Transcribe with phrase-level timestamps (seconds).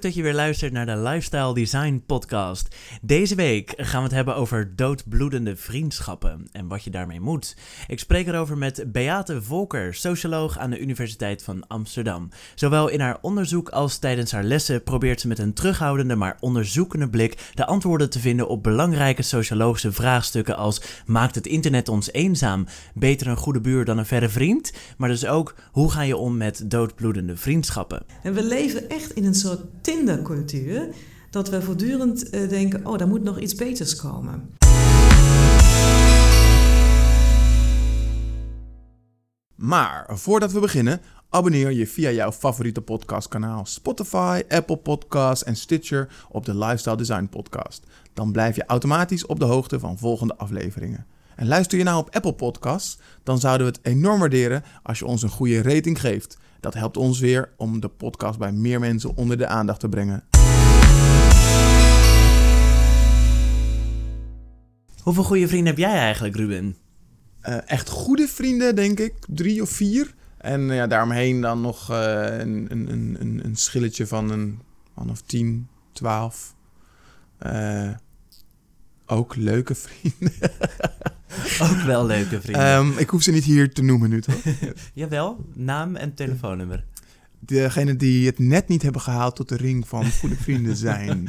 [0.00, 2.76] Dat je weer luistert naar de Lifestyle Design Podcast.
[3.02, 7.56] Deze week gaan we het hebben over doodbloedende vriendschappen en wat je daarmee moet.
[7.86, 12.28] Ik spreek erover met Beate Volker, socioloog aan de Universiteit van Amsterdam.
[12.54, 17.08] Zowel in haar onderzoek als tijdens haar lessen probeert ze met een terughoudende maar onderzoekende
[17.08, 22.66] blik de antwoorden te vinden op belangrijke sociologische vraagstukken als maakt het internet ons eenzaam?
[22.94, 24.72] Beter een goede buur dan een verre vriend?
[24.96, 28.02] Maar dus ook hoe ga je om met doodbloedende vriendschappen?
[28.22, 29.60] En we leven echt in een soort
[29.90, 30.88] Tindercultuur.
[31.30, 34.50] Dat we voortdurend uh, denken: oh, daar moet nog iets beters komen.
[39.54, 46.08] Maar voordat we beginnen, abonneer je via jouw favoriete podcastkanaal Spotify, Apple Podcasts en Stitcher
[46.28, 47.86] op de Lifestyle Design Podcast.
[48.14, 51.06] Dan blijf je automatisch op de hoogte van volgende afleveringen.
[51.36, 55.06] En luister je nou op Apple Podcasts, dan zouden we het enorm waarderen als je
[55.06, 56.38] ons een goede rating geeft.
[56.60, 60.24] Dat helpt ons weer om de podcast bij meer mensen onder de aandacht te brengen.
[65.02, 66.76] Hoeveel goede vrienden heb jij eigenlijk, Ruben?
[67.42, 69.14] Uh, echt goede vrienden, denk ik.
[69.28, 70.14] Drie of vier.
[70.38, 74.60] En ja, daaromheen dan nog uh, een, een, een, een schilletje van een
[74.94, 76.54] man of tien, twaalf.
[79.06, 80.32] Ook leuke vrienden.
[81.70, 82.76] Ook wel leuke vrienden.
[82.76, 84.42] Um, ik hoef ze niet hier te noemen nu, toch?
[84.94, 86.84] Jawel, naam en telefoonnummer.
[87.38, 91.28] Degene die het net niet hebben gehaald tot de ring van goede vrienden zijn.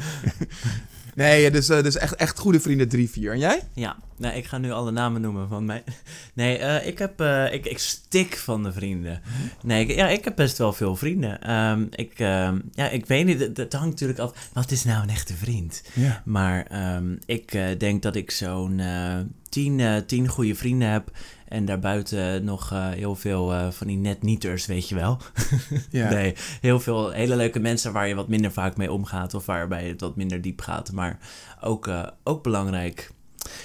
[1.14, 3.32] nee, dus, uh, dus echt, echt goede vrienden drie, vier.
[3.32, 3.60] En jij?
[3.74, 5.84] Ja, nee, ik ga nu alle namen noemen van mij.
[6.34, 9.22] Nee, uh, ik heb, uh, ik, ik stik van de vrienden.
[9.62, 11.52] Nee, ik, ja, ik heb best wel veel vrienden.
[11.52, 14.50] Um, ik, um, ja, ik weet niet, het, het, hangt natuurlijk af.
[14.52, 15.82] Wat is nou een echte vriend?
[15.92, 16.22] Ja.
[16.24, 18.82] Maar um, ik denk dat ik zo'n
[19.48, 21.10] tien, tien goede vrienden heb.
[21.52, 25.18] En daarbuiten nog uh, heel veel uh, van die net-nieters, weet je wel.
[25.90, 26.10] ja.
[26.10, 29.34] Nee, heel veel hele leuke mensen waar je wat minder vaak mee omgaat.
[29.34, 30.92] Of waarbij het wat minder diep gaat.
[30.92, 31.18] Maar
[31.60, 31.90] ook,
[32.24, 33.10] ook belangrijk.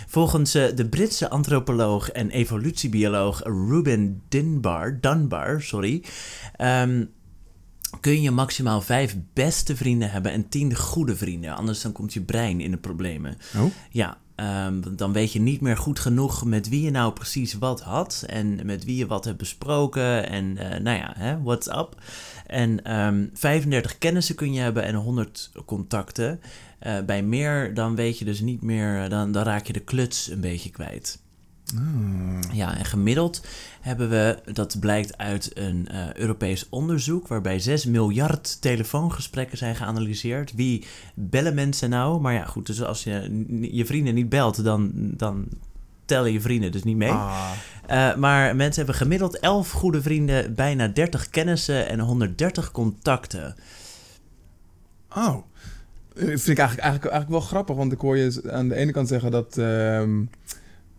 [0.07, 6.03] Volgens de Britse antropoloog en evolutiebioloog Ruben Dunbar, Dunbar sorry,
[6.61, 7.09] um,
[7.99, 11.55] kun je maximaal vijf beste vrienden hebben en tien goede vrienden.
[11.55, 13.37] Anders dan komt je brein in de problemen.
[13.57, 13.71] Oh?
[13.89, 17.81] Ja, Um, dan weet je niet meer goed genoeg met wie je nou precies wat
[17.81, 18.23] had.
[18.27, 20.29] En met wie je wat hebt besproken.
[20.29, 21.95] En uh, nou ja, hè, what's up.
[22.45, 26.39] En um, 35 kennissen kun je hebben en 100 contacten.
[26.87, 29.09] Uh, bij meer, dan weet je dus niet meer.
[29.09, 31.19] Dan, dan raak je de kluts een beetje kwijt.
[31.75, 32.53] Oh.
[32.53, 33.45] Ja, en gemiddeld
[33.81, 40.53] hebben we, dat blijkt uit een uh, Europees onderzoek, waarbij 6 miljard telefoongesprekken zijn geanalyseerd.
[40.55, 42.21] Wie bellen mensen nou?
[42.21, 45.47] Maar ja, goed, dus als je je vrienden niet belt, dan, dan
[46.05, 47.11] tellen je vrienden dus niet mee.
[47.11, 47.51] Ah.
[47.89, 53.55] Uh, maar mensen hebben gemiddeld 11 goede vrienden, bijna 30 kennissen en 130 contacten.
[55.15, 55.35] Oh,
[56.15, 59.07] vind ik eigenlijk, eigenlijk, eigenlijk wel grappig, want ik hoor je aan de ene kant
[59.07, 59.57] zeggen dat.
[59.57, 60.03] Uh,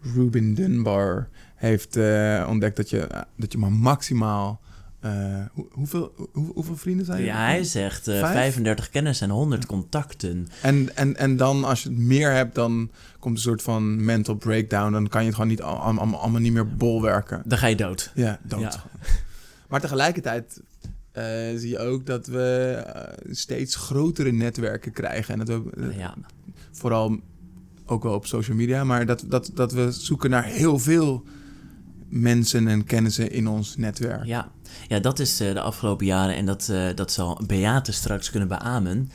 [0.00, 4.60] Ruben Dunbar heeft uh, ontdekt dat je, dat je maar maximaal.
[5.04, 7.24] Uh, hoe, hoeveel, hoe, hoeveel vrienden zijn er?
[7.24, 10.48] Ja, hij zegt uh, 35 kennis en 100 contacten.
[10.62, 14.34] En, en, en dan, als je het meer hebt, dan komt een soort van mental
[14.34, 14.92] breakdown.
[14.92, 17.42] Dan kan je het gewoon niet, allemaal, allemaal niet meer bolwerken.
[17.44, 18.12] Dan ga je dood.
[18.14, 18.60] Ja, dood.
[18.60, 18.82] Ja.
[19.68, 20.60] Maar tegelijkertijd
[21.18, 21.24] uh,
[21.56, 22.84] zie je ook dat we
[23.30, 25.32] steeds grotere netwerken krijgen.
[25.32, 26.14] En dat we ja.
[26.72, 27.20] vooral
[27.90, 31.24] ook wel op social media, maar dat, dat, dat we zoeken naar heel veel
[32.08, 34.24] mensen en kennissen in ons netwerk.
[34.24, 34.50] Ja,
[34.88, 38.48] ja dat is uh, de afgelopen jaren en dat, uh, dat zal Beate straks kunnen
[38.48, 39.10] beamen.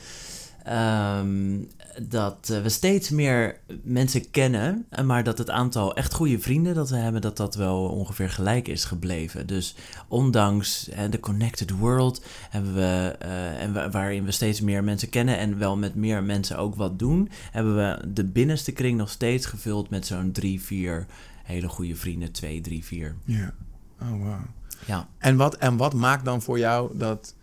[1.18, 1.68] Um,
[2.02, 6.90] dat uh, we steeds meer mensen kennen, maar dat het aantal echt goede vrienden dat
[6.90, 9.46] we hebben, dat dat wel ongeveer gelijk is gebleven.
[9.46, 9.74] Dus
[10.08, 15.38] ondanks de connected world hebben we, uh, en we, waarin we steeds meer mensen kennen
[15.38, 19.46] en wel met meer mensen ook wat doen, hebben we de binnenste kring nog steeds
[19.46, 21.06] gevuld met zo'n drie, vier
[21.44, 23.16] hele goede vrienden, twee, drie, vier.
[23.24, 23.54] Ja,
[24.00, 24.40] oh wow.
[24.86, 25.08] Ja.
[25.18, 27.34] En wat, en wat maakt dan voor jou dat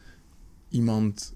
[0.69, 1.33] iemand,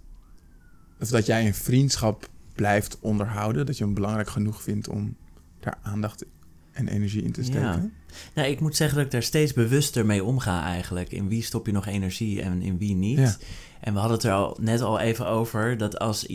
[0.99, 3.65] of dat jij een vriendschap blijft onderhouden.
[3.65, 5.15] Dat je hem belangrijk genoeg vindt om
[5.59, 6.25] daar aandacht
[6.71, 7.61] en energie in te steken.
[7.61, 7.89] Ja.
[8.33, 11.11] Nou, ik moet zeggen dat ik daar steeds bewuster mee omga eigenlijk.
[11.11, 13.17] In wie stop je nog energie en in wie niet.
[13.17, 13.35] Ja.
[13.79, 16.27] En we hadden het er al net al even over dat als,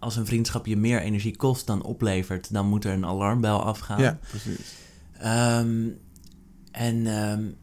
[0.00, 4.00] als een vriendschap je meer energie kost dan oplevert, dan moet er een alarmbel afgaan.
[4.00, 4.74] Ja, precies.
[5.24, 5.98] Um,
[6.70, 7.54] en um,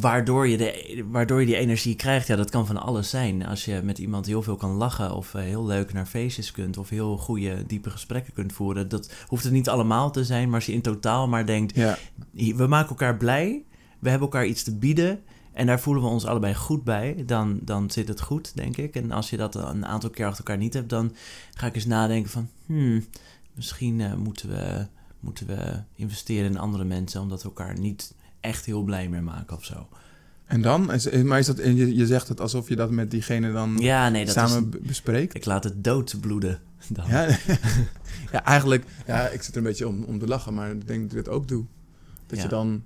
[0.00, 3.46] waardoor je, de, waardoor je die energie krijgt, ja, dat kan van alles zijn.
[3.46, 6.78] Als je met iemand heel veel kan lachen of uh, heel leuk naar feestjes kunt
[6.78, 8.88] of heel goede, diepe gesprekken kunt voeren.
[8.88, 11.98] Dat hoeft het niet allemaal te zijn, maar als je in totaal maar denkt, ja.
[12.32, 13.64] we maken elkaar blij,
[13.98, 15.22] we hebben elkaar iets te bieden
[15.54, 18.94] en daar voelen we ons allebei goed bij, dan, dan zit het goed, denk ik.
[18.94, 21.14] En als je dat een aantal keer achter elkaar niet hebt, dan
[21.54, 23.04] ga ik eens nadenken van, hmm,
[23.54, 24.86] misschien eh, moeten, we,
[25.20, 28.14] moeten we investeren in andere mensen, omdat we elkaar niet
[28.44, 29.88] echt heel blij meer maken of zo.
[30.44, 30.92] En dan?
[30.92, 34.08] Is, maar is dat, je, je zegt het alsof je dat met diegene dan Ja,
[34.08, 34.86] nee, dat samen is...
[34.86, 35.34] bespreekt?
[35.34, 37.04] Ik laat het doodbloeden dan.
[37.08, 37.26] Ja,
[38.32, 41.02] ja, eigenlijk, ja, ik zit er een beetje om, om te lachen, maar ik denk
[41.02, 41.64] dat ik het ook doe.
[42.26, 42.42] Dat Ja.
[42.44, 42.82] je dan,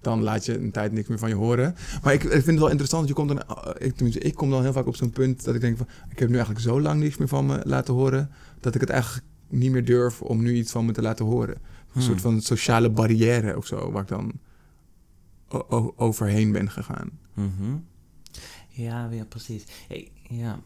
[0.00, 1.74] dan laat je een tijd niks meer van je horen.
[2.02, 3.38] Maar ik, ik vind het wel interessant, je komt dan,
[3.78, 6.18] ik, tenminste, ik kom dan heel vaak op zo'n punt dat ik denk van, ik
[6.18, 8.30] heb nu eigenlijk zo lang niks meer van me laten horen,
[8.60, 11.54] dat ik het eigenlijk niet meer durf om nu iets van me te laten horen.
[11.54, 11.60] Een
[11.92, 12.02] Hmm.
[12.02, 14.32] soort van sociale barrière of zo, waar ik dan
[15.96, 17.10] overheen ben gegaan.
[17.34, 17.76] Mhm.
[18.68, 19.64] Ja, ja, precies.
[19.88, 20.58] Hey, ja.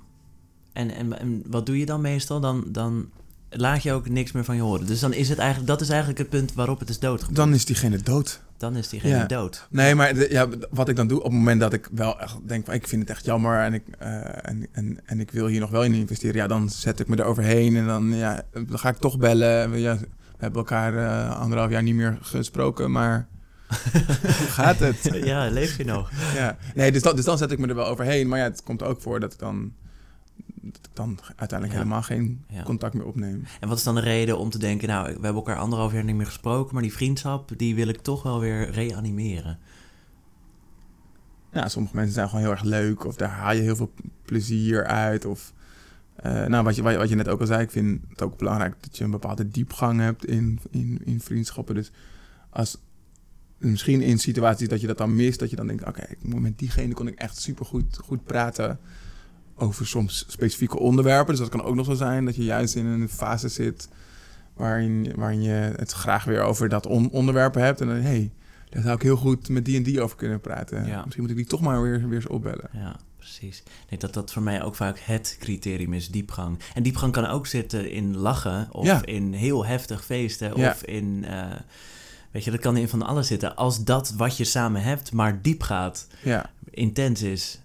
[0.72, 2.40] En, en, en wat doe je dan meestal?
[2.40, 3.10] Dan, dan
[3.50, 4.86] laat je ook niks meer van je horen.
[4.86, 7.36] Dus dan is het eigenlijk, dat is eigenlijk het punt waarop het is doodgebloed.
[7.36, 8.42] Dan is diegene dood.
[8.56, 9.26] Dan is diegene Ja.
[9.26, 9.66] dood.
[9.70, 12.36] Nee, maar de- ja, wat ik dan doe op het moment dat ik wel echt
[12.48, 15.46] denk van ik vind het echt jammer en ik, eh, en, en, en ik wil
[15.46, 18.42] hier nog wel in investeren, ja, dan zet ik me er overheen en dan, ja,
[18.52, 19.70] dan ga ik toch bellen.
[19.70, 20.06] We, ja, we
[20.38, 23.28] hebben elkaar eh, anderhalf jaar niet meer gesproken, maar
[24.38, 25.10] hoe gaat het?
[25.24, 26.10] ja, leef je nog?
[26.34, 26.56] ja.
[26.74, 28.82] Nee, dus dan, dus dan zet ik me er wel overheen, maar ja, het komt
[28.82, 29.72] ook voor dat ik dan,
[30.60, 31.78] dat ik dan uiteindelijk Ja.
[31.84, 32.62] helemaal geen Ja.
[32.62, 33.44] contact meer opneem.
[33.60, 36.04] En wat is dan de reden om te denken, nou, we hebben elkaar anderhalf jaar
[36.04, 39.58] niet meer gesproken, maar die vriendschap, die wil ik toch wel weer reanimeren.
[41.52, 43.92] Ja, sommige mensen zijn gewoon heel erg leuk of daar haal je heel veel
[44.24, 45.24] plezier uit.
[45.24, 45.52] Of,
[46.16, 48.22] eh, nou, wat je, wat, je, wat je net ook al zei, ik vind het
[48.22, 51.74] ook belangrijk dat je een bepaalde diepgang hebt in, in, in vriendschappen.
[51.74, 51.90] Dus
[52.50, 52.78] als
[53.58, 56.94] misschien in situaties dat je dat dan mist, dat je dan denkt, oké, met diegene
[56.94, 58.78] kon ik echt super goed, goed praten
[59.56, 61.30] over soms specifieke onderwerpen.
[61.30, 63.88] Dus dat kan ook nog zo zijn dat je juist in een fase zit
[64.54, 67.80] waarin, waarin je het graag weer over dat on- onderwerp hebt.
[67.80, 68.30] En dan, hey,
[68.70, 70.86] daar zou ik heel goed met die en die over kunnen praten.
[70.86, 71.00] Ja.
[71.02, 72.68] Misschien moet ik die toch maar weer, weer eens opbellen.
[72.72, 73.58] Ja, precies.
[73.58, 76.58] Ik denk dat dat voor mij ook vaak het criterium is, diepgang.
[76.74, 79.04] En diepgang kan ook zitten in lachen, of Ja.
[79.04, 80.70] in heel heftig feesten, Ja.
[80.70, 81.24] of in...
[81.24, 81.46] eh,
[82.30, 83.56] weet je, dat kan in van alles zitten.
[83.56, 87.60] Als dat wat je samen hebt maar diep gaat, Ja, intens is.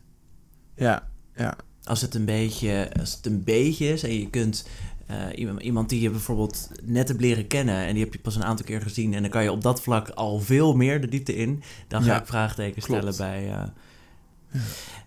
[0.76, 1.56] ja, ja.
[1.84, 4.68] Als het een beetje, als het een beetje is en je kunt...
[5.08, 8.36] eh, iemand, iemand die je bijvoorbeeld net hebt leren kennen en die heb je pas
[8.36, 11.08] een aantal keer gezien en dan kan je op dat vlak al veel meer de
[11.08, 13.52] diepte in, dan ga Ja, ik vraagtekens stellen bij.
[13.52, 13.64] eh,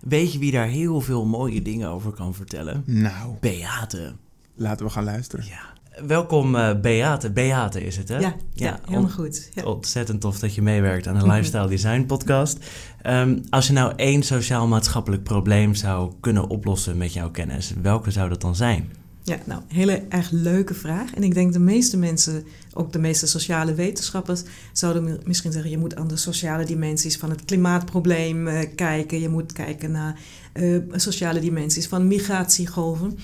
[0.00, 2.82] Weet je wie daar heel veel mooie dingen over kan vertellen?
[2.86, 4.14] Nou, Beate.
[4.54, 5.44] laten we gaan luisteren.
[5.46, 5.74] Ja.
[6.06, 7.30] Welkom eh, Beate.
[7.30, 8.18] Beate is het hè?
[8.18, 9.50] Ja, ja, helemaal ont- goed.
[9.54, 9.64] Ja.
[9.64, 12.58] Ontzettend tof dat je meewerkt aan de Lifestyle Design podcast.
[13.02, 18.28] Ehm, als je nou één sociaal-maatschappelijk probleem zou kunnen oplossen met jouw kennis, welke zou
[18.28, 18.92] dat dan zijn?
[19.22, 21.14] Ja, nou, hele erg leuke vraag.
[21.14, 22.44] En ik denk de meeste mensen,
[22.74, 27.16] ook de meeste sociale wetenschappers, zouden mi- misschien zeggen: je moet aan de sociale dimensies
[27.16, 29.20] van het klimaatprobleem eh, kijken.
[29.20, 30.18] Je moet kijken naar
[30.52, 33.18] eh, sociale dimensies van migratiegolven.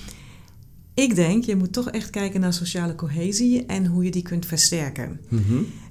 [0.93, 4.45] Ik denk, je moet toch echt kijken naar sociale cohesie en hoe je die kunt
[4.45, 5.19] versterken.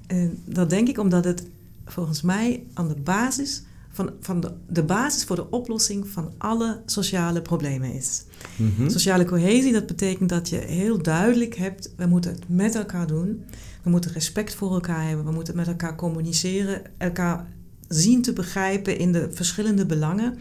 [0.07, 1.43] En dat denk ik omdat het
[1.85, 6.81] volgens mij aan de basis van, van de, de basis voor de oplossing van alle
[6.85, 8.23] sociale problemen is.
[8.55, 8.89] Mhm.
[8.89, 13.43] Sociale cohesie, dat betekent dat je heel duidelijk hebt, we moeten het met elkaar doen.
[13.83, 17.47] We moeten respect voor elkaar hebben, we moeten met elkaar communiceren, elkaar
[17.87, 20.37] zien te begrijpen in de verschillende belangen.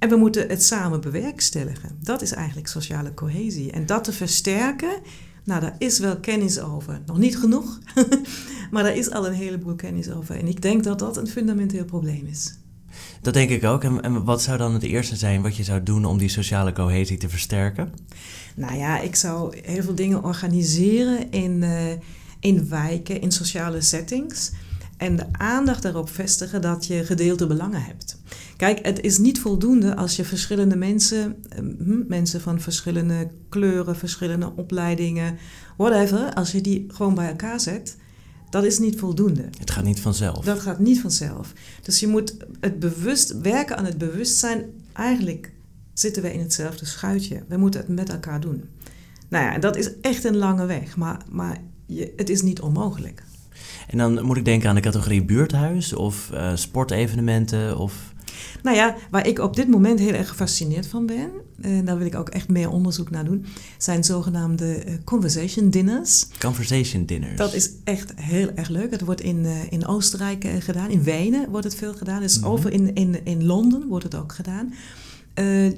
[0.00, 1.98] En we moeten het samen bewerkstelligen.
[2.02, 3.70] Dat is eigenlijk sociale cohesie.
[3.70, 5.00] En dat te versterken,
[5.44, 7.00] nou, daar is wel kennis over.
[7.06, 7.78] Nog niet genoeg,
[8.70, 10.36] maar daar is al een heleboel kennis over.
[10.36, 12.54] En ik denk dat dat een fundamenteel probleem is.
[13.20, 13.84] Dat denk ik ook.
[13.84, 16.72] En, en wat zou dan het eerste zijn wat je zou doen om die sociale
[16.72, 17.92] cohesie te versterken?
[18.56, 21.92] Nou ja, ik zou heel veel dingen organiseren in, eh,
[22.40, 24.50] in wijken, in sociale settings.
[25.00, 28.20] En de aandacht daarop vestigen dat je gedeelde belangen hebt.
[28.56, 33.96] Kijk, het is niet voldoende als je verschillende mensen, eh, hm, mensen van verschillende kleuren,
[33.96, 35.38] verschillende opleidingen,
[35.76, 37.96] whatever, als je die gewoon bij elkaar zet,
[38.50, 39.44] dat is niet voldoende.
[39.58, 40.44] Het gaat niet vanzelf.
[40.44, 41.52] Dat gaat niet vanzelf.
[41.82, 44.64] Dus je moet het bewust werken aan het bewustzijn.
[44.92, 45.52] Eigenlijk
[45.92, 47.44] zitten we in hetzelfde schuitje.
[47.48, 48.68] We moeten het met elkaar doen.
[49.28, 53.22] Nou ja, dat is echt een lange weg, maar, maar je, het is niet onmogelijk.
[53.90, 58.12] En dan moet ik denken aan de categorie buurthuis of eh, sportevenementen of...
[58.62, 61.30] Nou ja, waar ik op dit moment heel erg gefascineerd van ben,
[61.60, 63.46] en daar wil ik ook echt meer onderzoek naar doen,
[63.78, 66.26] zijn zogenaamde eh, conversation dinners.
[66.38, 67.36] Conversation dinners.
[67.36, 68.90] Dat is echt heel erg leuk.
[68.90, 70.90] Het wordt in, eh, in Oostenrijk gedaan.
[70.90, 72.20] In Wenen wordt het veel gedaan.
[72.20, 72.48] Dus Mhm.
[72.48, 74.72] over in, in, in Londen wordt het ook gedaan.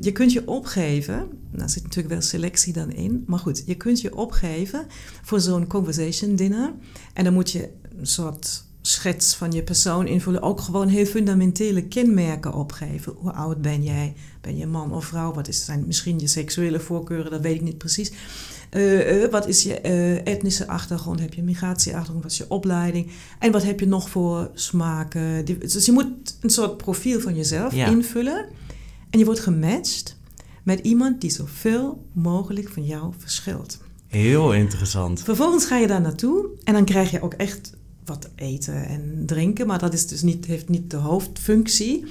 [0.00, 1.14] Je kunt je opgeven.
[1.50, 3.24] Nou, er zit natuurlijk wel selectie dan in.
[3.26, 4.86] Maar goed, je kunt je opgeven
[5.22, 6.72] voor zo'n conversation dinner.
[7.12, 10.42] En dan moet je een soort schets van je persoon invullen.
[10.42, 13.14] Ook gewoon heel fundamentele kenmerken opgeven.
[13.16, 14.14] Hoe oud ben jij?
[14.40, 15.32] Ben je man of vrouw?
[15.32, 17.30] Wat is, zijn misschien je seksuele voorkeuren?
[17.30, 18.12] Dat weet ik niet precies.
[18.70, 21.20] Uh, uh, wat is je uh, etnische achtergrond?
[21.20, 22.22] Heb je migratieachtergrond?
[22.22, 23.10] Wat is je opleiding?
[23.38, 25.44] En wat heb je nog voor smaken?
[25.44, 27.86] Dus je moet een soort profiel van jezelf ja.
[27.86, 28.46] invullen.
[29.10, 30.16] En je wordt gematcht
[30.62, 33.78] met iemand die zoveel mogelijk van jou verschilt.
[34.08, 35.22] Heel interessant.
[35.22, 37.72] Vervolgens ga je daar naartoe en dan krijg je ook echt
[38.04, 42.04] wat eten en drinken, maar dat is dus niet, heeft niet de hoofdfunctie.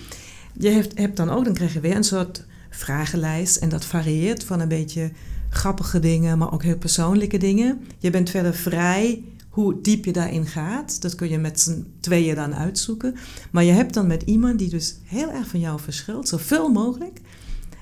[0.58, 4.44] Je hebt, hebt dan ook, dan krijg je weer een soort vragenlijst en dat varieert
[4.44, 5.12] van een beetje
[5.50, 7.82] grappige dingen, maar ook heel persoonlijke dingen.
[7.98, 11.02] Je bent verder vrij hoe diep je daarin gaat.
[11.02, 13.16] Dat kun je met z'n tweeën dan uitzoeken.
[13.52, 17.22] Maar je hebt dan met iemand die dus heel erg van jou verschilt, zoveel mogelijk,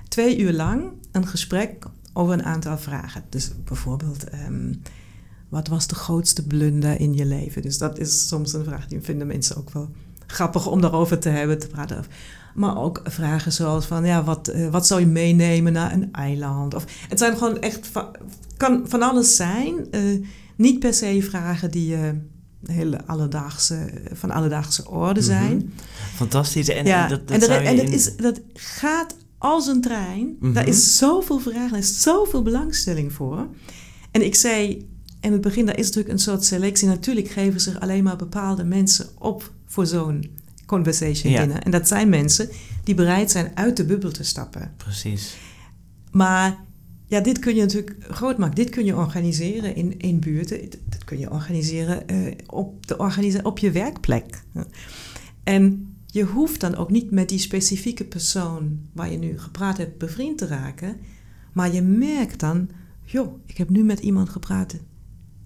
[0.08, 3.24] twee uur lang een gesprek over een aantal vragen.
[3.30, 4.74] Dus bijvoorbeeld, ehm,
[5.50, 7.62] wat was de grootste blunder in je leven?
[7.62, 9.90] Dus dat is soms een vraag die vinden mensen ook wel
[10.28, 12.06] grappig om daarover te hebben, te praten.
[12.56, 16.74] Maar ook vragen zoals van, ja, wat, uh, wat zou je meenemen naar een eiland?
[16.74, 18.16] Of, het zijn gewoon echt, van,
[18.58, 19.88] kan van alles zijn.
[19.92, 20.26] Uh,
[20.56, 22.00] niet per se vragen die uh,
[22.66, 25.54] hele alledaagse, van alledaagse orde zijn.
[25.54, 25.72] Mm -hmm.
[26.16, 26.70] Fantastisch.
[26.70, 30.36] En, ja, dat, dat, en, en dat, in- is, dat gaat als een trein.
[30.40, 30.54] Mhm.
[30.54, 33.48] Daar is zoveel vraag, daar is zoveel belangstelling voor.
[34.12, 34.88] En ik zei
[35.22, 36.88] in het begin, daar is natuurlijk een soort selectie.
[36.88, 40.30] Natuurlijk geven zich alleen maar bepaalde mensen op voor zo'n
[40.66, 41.40] conversation Ja.
[41.40, 41.64] binnen.
[41.64, 42.50] En dat zijn mensen
[42.84, 44.72] die bereid zijn uit de bubbel te stappen.
[44.78, 45.36] Precies.
[46.12, 46.58] Maar
[47.06, 48.56] ja, dit kun je natuurlijk groot maken.
[48.56, 50.70] Dit kun je organiseren in, in buurten.
[50.90, 54.44] Dat kun je organiseren eh, op, de organisa op je werkplek.
[55.44, 59.98] En je hoeft dan ook niet met die specifieke persoon waar je nu gepraat hebt
[59.98, 60.98] bevriend te raken.
[61.54, 62.70] Maar je merkt dan,
[63.04, 64.76] joh, ik heb nu met iemand gepraat.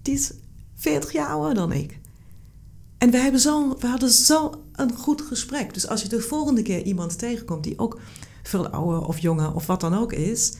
[0.04, 0.32] Die is
[0.74, 1.98] 40 jaar ouder dan ik.
[2.98, 5.74] En we, hebben zo, we hadden zo een goed gesprek.
[5.74, 8.00] Dus als je de volgende keer iemand tegenkomt die ook
[8.42, 10.52] veel ouder of jonger of wat dan ook is.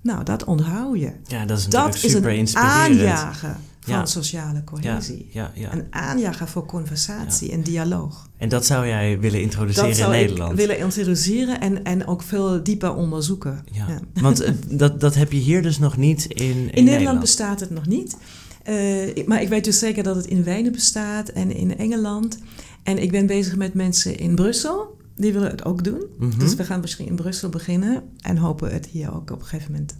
[0.00, 1.12] Nou, dat onthoud je.
[1.26, 4.06] Ja, dat is Dat is een aanjager van Ja.
[4.06, 5.28] sociale cohesie.
[5.32, 5.72] ja, ja.
[5.72, 8.28] Een aanjager voor conversatie en dialoog.
[8.36, 10.56] En dat zou jij willen introduceren Dat zou in ik Nederland?
[10.58, 13.64] willen introduceren en, en ook veel dieper onderzoeken.
[13.72, 13.86] Ja.
[13.88, 14.00] Ja.
[14.22, 17.60] Want eh, dat, dat heb je hier dus nog niet in, in, In, Nederland bestaat
[17.60, 18.16] het nog niet.
[18.64, 22.38] Eh, maar ik weet dus zeker dat het in Wenen bestaat en in Engeland.
[22.82, 24.98] En ik ben bezig met mensen in Brussel.
[25.16, 26.02] Die willen het ook doen.
[26.18, 26.38] Mhm.
[26.38, 28.02] Dus we gaan misschien in Brussel beginnen.
[28.20, 29.94] En hopen het hier ook op een gegeven moment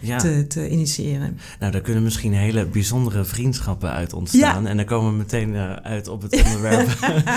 [0.00, 1.38] Ja, te, te initiëren.
[1.60, 4.66] nou daar kunnen misschien hele bijzondere vriendschappen uit ontstaan.
[4.66, 6.88] En dan komen we meteen eh, uit op het onderwerp.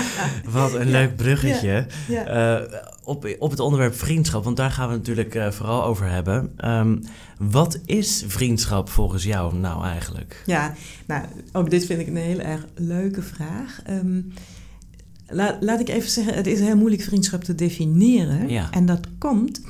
[0.50, 1.86] Wat een leuk bruggetje.
[2.26, 2.58] Eh,
[3.04, 6.52] op, op het onderwerp vriendschap, want daar gaan we natuurlijk eh, vooral over hebben.
[6.56, 6.96] Ehm,
[7.38, 10.42] wat is vriendschap volgens jou nou eigenlijk?
[10.46, 10.74] Ja,
[11.06, 13.80] nou, ook dit vind ik een hele erg leuke vraag.
[13.84, 14.20] Ehm,
[15.28, 18.48] la- laat ik even zeggen, het is heel moeilijk vriendschap te definiëren.
[18.48, 18.68] Ja.
[18.70, 19.60] En dat komt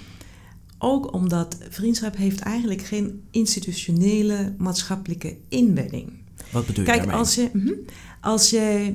[0.83, 6.13] ook omdat vriendschap heeft eigenlijk geen institutionele maatschappelijke inbedding.
[6.53, 7.21] Wat bedoel je Kijk, daarmee?
[7.21, 7.73] als je, mhm,
[8.21, 8.95] als je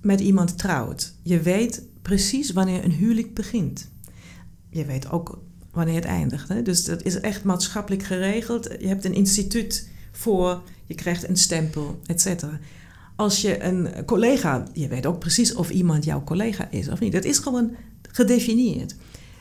[0.00, 3.90] met iemand trouwt, je weet precies wanneer een huwelijk begint.
[4.70, 5.38] Je weet ook
[5.70, 6.48] wanneer het eindigt.
[6.48, 6.62] Hè?
[6.62, 8.68] Dus dat is echt maatschappelijk geregeld.
[8.80, 12.58] Je hebt een instituut voor, je krijgt een stempel, et cetera.
[13.16, 17.12] Als je een collega, je weet ook precies of iemand jouw collega is of niet.
[17.12, 17.70] Dat is gewoon
[18.10, 18.94] gedefinieerd.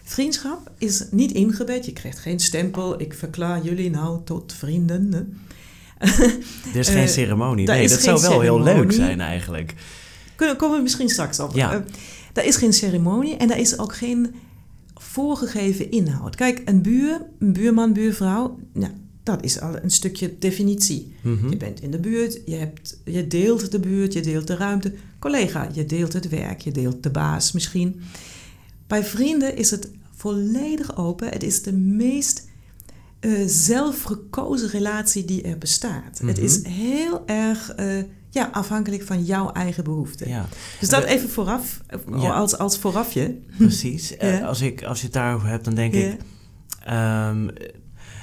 [0.08, 1.86] Vriendschap is niet ingebed.
[1.86, 3.02] Je krijgt geen stempel.
[3.02, 5.38] Ik verklaar jullie nou tot vrienden.
[5.98, 7.66] Er is geen eh, ceremonie.
[7.66, 8.96] daar Nee, dat geen zou wel heel leuk ceremonie.
[8.96, 9.74] zijn eigenlijk.
[10.36, 11.56] Kunnen komen we misschien straks op.
[11.56, 11.74] Ja.
[11.74, 11.80] Eh,
[12.34, 14.36] daar is geen ceremonie en daar is ook geen
[14.96, 16.36] voorgegeven inhoud.
[16.36, 18.92] Kijk, een buur, een buurman, buurvrouw, nou,
[19.24, 21.16] dat is al een stukje definitie.
[21.22, 21.50] Mhm.
[21.50, 24.94] Je bent in de buurt, je, hebt, je deelt de buurt, je deelt de ruimte.
[25.20, 28.02] Collega, je deelt het werk, je deelt de baas misschien.
[28.88, 29.90] Bij vrienden is het
[30.30, 31.30] volledig open.
[31.30, 32.48] Het is de meest
[33.20, 36.18] eh, zelfgekozen relatie die er bestaat.
[36.26, 36.46] Het Mhm.
[36.46, 37.86] is heel erg eh,
[38.30, 40.30] ja, afhankelijk van jouw eigen behoeften.
[40.30, 40.46] Ja,
[40.80, 42.30] Dus dat Eh, even vooraf, ja.
[42.34, 43.38] als, als voorafje.
[43.58, 44.14] precies.
[44.20, 44.40] Ja.
[44.40, 46.18] als, ik, als je het daarover hebt, dan denk ik...
[46.86, 47.48] ehm,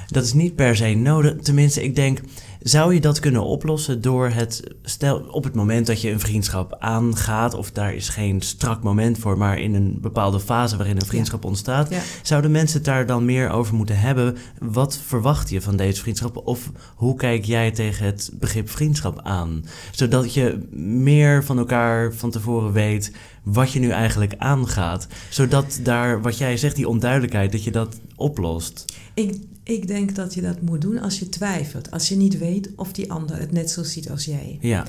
[0.08, 1.36] dat is niet per se nodig.
[1.42, 2.20] Tenminste, ik denk...
[2.62, 4.62] Zou je dat kunnen oplossen door het...
[4.82, 7.54] Stel, op het moment dat je een vriendschap aangaat...
[7.54, 9.38] of daar is geen strak moment voor...
[9.38, 11.90] maar in een bepaalde fase waarin een vriendschap ontstaat...
[11.90, 12.00] Ja.
[12.22, 14.36] Zouden mensen het daar dan meer over moeten hebben?
[14.58, 16.46] Wat verwacht je van deze vriendschap?
[16.46, 19.64] Of hoe kijk jij tegen het begrip vriendschap aan?
[19.90, 25.06] Zodat je meer van elkaar van tevoren weet wat je nu eigenlijk aangaat.
[25.30, 28.84] Zodat daar, wat jij zegt, die onduidelijkheid, dat je dat oplost.
[29.14, 29.40] Ik,
[29.72, 31.90] ik denk dat je dat moet doen als je twijfelt.
[31.90, 34.58] Als je niet weet of die ander het net zo ziet als jij.
[34.60, 34.86] Ja,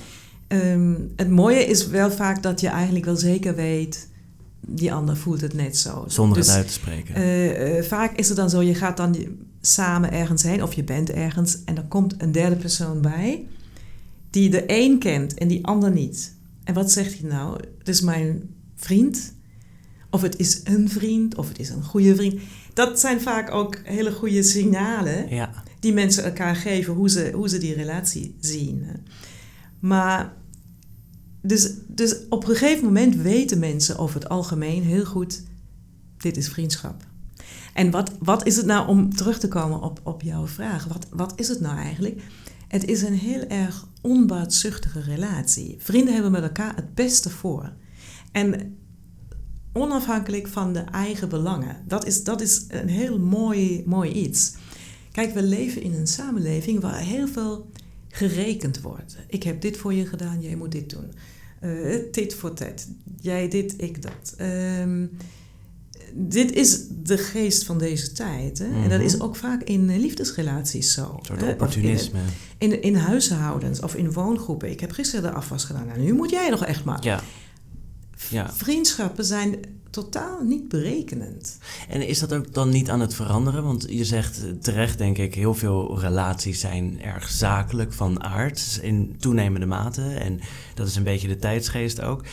[0.48, 4.08] Ehm, het mooie is wel vaak dat je eigenlijk wel zeker weet,
[4.60, 6.04] die ander voelt het net zo.
[6.08, 7.16] Zonder Dus, het uit te spreken.
[7.16, 9.16] eh, eh, vaak is het dan zo, je gaat dan
[9.62, 13.46] samen ergens heen of je bent ergens en er komt een derde persoon bij
[14.30, 16.34] die de een kent en die ander niet.
[16.64, 17.60] En wat zegt hij nou?
[17.78, 19.34] Het is mijn vriend,
[20.10, 22.42] of het is een vriend, of het is een goede vriend.
[22.74, 25.64] Dat zijn vaak ook hele goede signalen ja.
[25.80, 28.88] die mensen elkaar geven hoe ze, hoe ze die relatie zien.
[29.80, 30.34] Maar
[31.42, 35.44] dus, dus op een gegeven moment weten mensen over het algemeen heel goed,
[36.18, 37.06] dit is vriendschap.
[37.74, 41.08] En wat, wat is het nou, om terug te komen op, op jouw vraag, wat,
[41.10, 42.22] wat is het nou eigenlijk?
[42.68, 45.76] Het is een heel erg onbaatzuchtige relatie.
[45.80, 47.74] Vrienden hebben met elkaar het beste voor.
[48.32, 48.78] En
[49.74, 51.84] onafhankelijk van de eigen belangen.
[51.88, 54.54] Dat is, dat is een heel mooi, mooi iets.
[55.12, 57.70] Kijk, we leven in een samenleving waar heel veel
[58.10, 59.18] gerekend wordt.
[59.28, 61.12] Ik heb dit voor je gedaan, jij moet dit doen.
[61.62, 62.88] Uh, tit voor tat.
[63.22, 64.36] Jij dit, ik dat.
[64.42, 65.12] Um,
[66.14, 68.60] dit is de geest van deze tijd.
[68.60, 68.68] Hè?
[68.68, 68.84] Mm -hmm.
[68.84, 71.16] En dat is ook vaak in liefdesrelaties zo.
[71.20, 72.20] Een soort opportunisme.
[72.58, 74.70] In, in, in, huishoudens of in woongroepen.
[74.70, 75.90] Ik heb gisteren de afwas gedaan.
[75.90, 77.10] En nu moet jij nog echt maken.
[77.10, 77.22] Ja.
[78.30, 78.54] Ja.
[78.54, 79.60] Vriendschappen zijn
[79.94, 81.58] totaal niet berekenend.
[81.90, 83.64] En is dat ook dan niet aan het veranderen?
[83.64, 89.16] Want je zegt terecht, denk ik, heel veel relaties zijn erg zakelijk van aard in
[89.20, 90.02] toenemende mate.
[90.02, 90.40] En
[90.74, 92.24] dat is een beetje de tijdsgeest ook.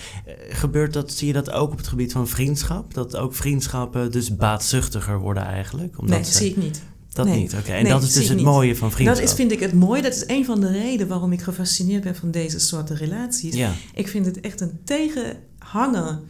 [0.49, 2.95] Gebeurt dat, zie je dat ook op het gebied van vriendschap?
[2.95, 5.99] Dat ook vriendschappen dus baatzuchtiger worden eigenlijk?
[5.99, 6.83] Omdat nee, dat zie ik niet.
[7.25, 7.43] Dat nee.
[7.43, 7.63] niet, oké.
[7.63, 7.77] Okay.
[7.77, 8.47] En nee, dat is dus het niet.
[8.47, 9.21] mooie van vriendschap.
[9.21, 10.03] Dat is, vind ik het mooie.
[10.03, 13.55] Dat is een van de redenen waarom ik gefascineerd ben van deze soorten relaties.
[13.55, 13.73] Ja.
[13.95, 16.21] Ik vind het echt een tegenhanger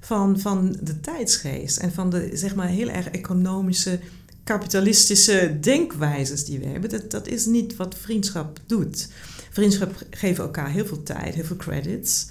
[0.00, 3.98] van, van de tijdsgeest en van de zeg maar heel erg economische,
[4.44, 6.90] kapitalistische denkwijzes die we hebben.
[6.90, 9.08] Dat, dat is niet wat vriendschap doet.
[9.50, 12.26] Vriendschap geeft elkaar heel veel tijd, heel veel credits.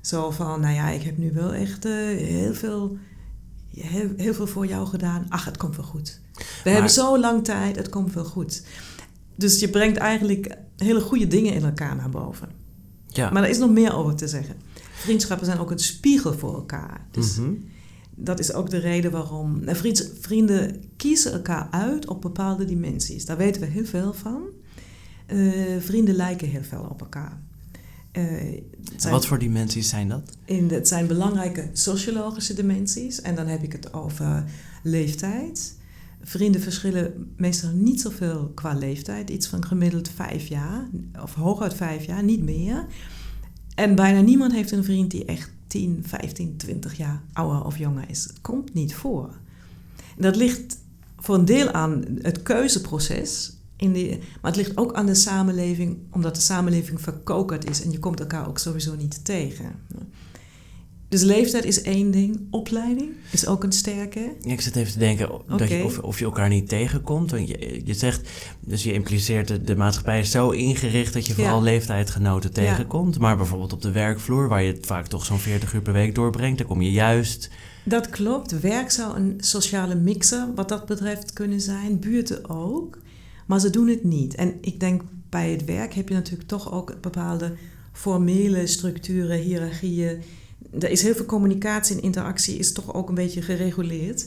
[0.00, 2.98] Zo van, nou ja, ik heb nu wel echt uh, heel, veel,
[3.76, 5.26] heel, heel, veel voor jou gedaan.
[5.28, 6.20] Ach, het komt wel goed.
[6.42, 6.72] We maar...
[6.72, 8.62] hebben zo lang tijd, het komt wel goed.
[9.34, 12.48] Dus je brengt eigenlijk hele goede dingen in elkaar naar boven.
[13.08, 13.30] Ja.
[13.30, 14.56] Maar er is nog meer over te zeggen
[15.02, 17.00] vriendschappen zijn ook een spiegel voor elkaar.
[17.10, 17.64] Dus mm -hmm.
[18.14, 19.64] dat is ook de reden waarom.
[19.64, 23.24] Nou, vriend, vrienden kiezen elkaar uit op bepaalde dimensies.
[23.24, 24.42] Daar weten we heel veel van.
[25.26, 27.40] Uh, vrienden lijken heel veel op elkaar.
[28.12, 28.24] Uh,
[28.96, 30.22] zijn, wat voor dimensies zijn dat?
[30.44, 33.20] In, het zijn belangrijke sociologische dimensies.
[33.20, 34.44] En dan heb ik het over
[34.82, 35.76] leeftijd.
[36.22, 39.30] Vrienden verschillen meestal niet zoveel qua leeftijd.
[39.30, 40.88] Iets van gemiddeld vijf jaar.
[41.22, 42.86] Of hooguit vijf jaar, niet meer.
[43.74, 48.10] En bijna niemand heeft een vriend die echt 10, 15, 20 jaar ouder of jonger
[48.10, 48.28] is.
[48.40, 49.30] Komt niet voor.
[50.16, 50.78] Dat ligt
[51.16, 53.52] voor een deel aan het keuzeproces.
[53.76, 57.90] In die, maar het ligt ook aan de samenleving, omdat de samenleving verkokerd is en
[57.90, 59.72] je komt elkaar ook sowieso niet tegen.
[61.12, 62.40] Dus leeftijd is één ding.
[62.50, 64.32] Opleiding is ook een sterke.
[64.40, 67.30] Ja, ik zit even te denken dat je, of, of je elkaar niet tegenkomt.
[67.30, 68.28] Want je, je zegt,
[68.60, 71.62] dus je impliceert de, de maatschappij is zo ingericht dat je vooral Ja.
[71.62, 73.18] leeftijdgenoten tegenkomt.
[73.18, 76.58] Maar bijvoorbeeld op de werkvloer, waar je vaak toch zo'n 40 uur per week doorbrengt,
[76.58, 77.50] dan kom je juist.
[77.84, 78.60] Dat klopt.
[78.60, 81.98] Werk zou een sociale mixer wat dat betreft kunnen zijn.
[81.98, 82.98] Buurten ook.
[83.46, 84.34] Maar ze doen het niet.
[84.34, 87.52] En ik denk bij het werk heb je natuurlijk toch ook bepaalde
[87.92, 90.22] formele structuren, hiërarchieën.
[90.80, 94.26] Er is heel veel communicatie en interactie is toch ook een beetje gereguleerd.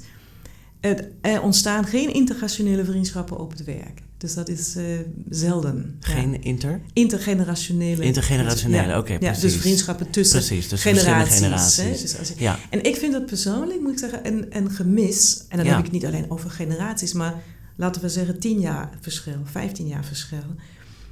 [1.21, 4.01] Er ontstaan geen intergenerationele vriendschappen op het werk.
[4.17, 4.83] Dus dat is eh,
[5.29, 5.97] zelden.
[5.99, 6.07] Ja.
[6.13, 6.81] Geen inter?
[6.93, 8.03] Intergenerationele.
[8.03, 8.97] Intergenerationele, Ja.
[8.99, 9.41] oké, Ja, precies.
[9.41, 11.39] dus vriendschappen tussen Precies, dus verschillende generaties.
[11.39, 11.83] hè.
[11.83, 12.01] generaties.
[12.01, 15.43] Dus als je- Ja, en ik vind dat persoonlijk, moet ik zeggen, een, een gemis.
[15.49, 15.71] En dan Ja.
[15.71, 17.41] heb ik het niet alleen over generaties, maar
[17.75, 20.37] laten we zeggen 10 jaar verschil, 15 jaar verschil.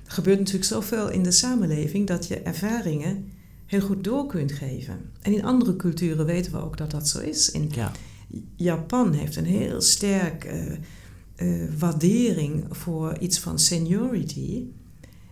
[0.06, 3.32] Er gebeurt natuurlijk zoveel in de samenleving dat je ervaringen
[3.74, 5.00] heel goed door kunt geven.
[5.22, 7.52] En in andere culturen weten we ook dat dat zo is.
[7.52, 7.92] In ja.
[8.56, 10.72] Japan heeft een heel sterk eh,
[11.36, 14.64] eh, waardering voor iets van seniority.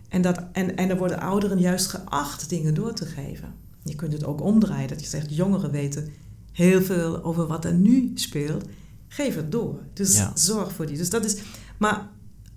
[0.08, 3.54] En, dat, en, en er worden ouderen juist geacht dingen door te geven.
[3.84, 6.08] Je kunt het ook omdraaien, dat je zegt, jongeren weten
[6.52, 8.64] heel veel over wat er nu speelt.
[9.08, 9.80] Geef het door.
[9.92, 10.32] Dus Ja.
[10.34, 10.96] zorg voor die.
[10.96, 11.36] Dus dat is,
[11.78, 12.08] maar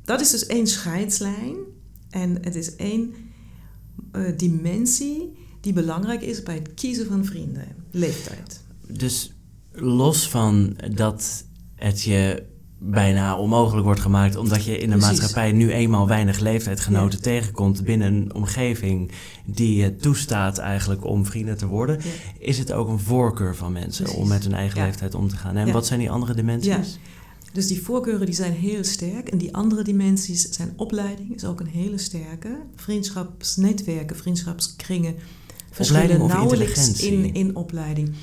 [0.04, 1.56] dat is dus één scheidslijn.
[2.10, 3.14] En het is één
[4.12, 5.34] eh, dimensie
[5.66, 7.66] die belangrijk is bij het kiezen van vrienden.
[7.92, 8.62] Leeftijd.
[8.88, 9.32] Dus
[9.72, 12.44] los van dat het je
[12.78, 15.20] bijna onmogelijk wordt gemaakt, omdat je in de Precies.
[15.20, 19.12] maatschappij nu eenmaal weinig leeftijdgenoten tegenkomt binnen een omgeving
[19.46, 22.10] die je toestaat eigenlijk om vrienden te worden, Ja.
[22.40, 24.22] is het ook een voorkeur van mensen Precies.
[24.22, 24.86] om met hun eigen Ja.
[24.86, 25.56] leeftijd om te gaan.
[25.56, 27.00] En wat zijn die andere dimensies?
[27.54, 29.30] Dus die voorkeuren die zijn heel sterk.
[29.30, 32.58] En die andere dimensies zijn opleiding, is ook een hele sterke.
[32.76, 35.16] Vriendschapsnetwerken, vriendschapskringen
[35.76, 38.14] verschillen of nauwelijks in, in opleiding.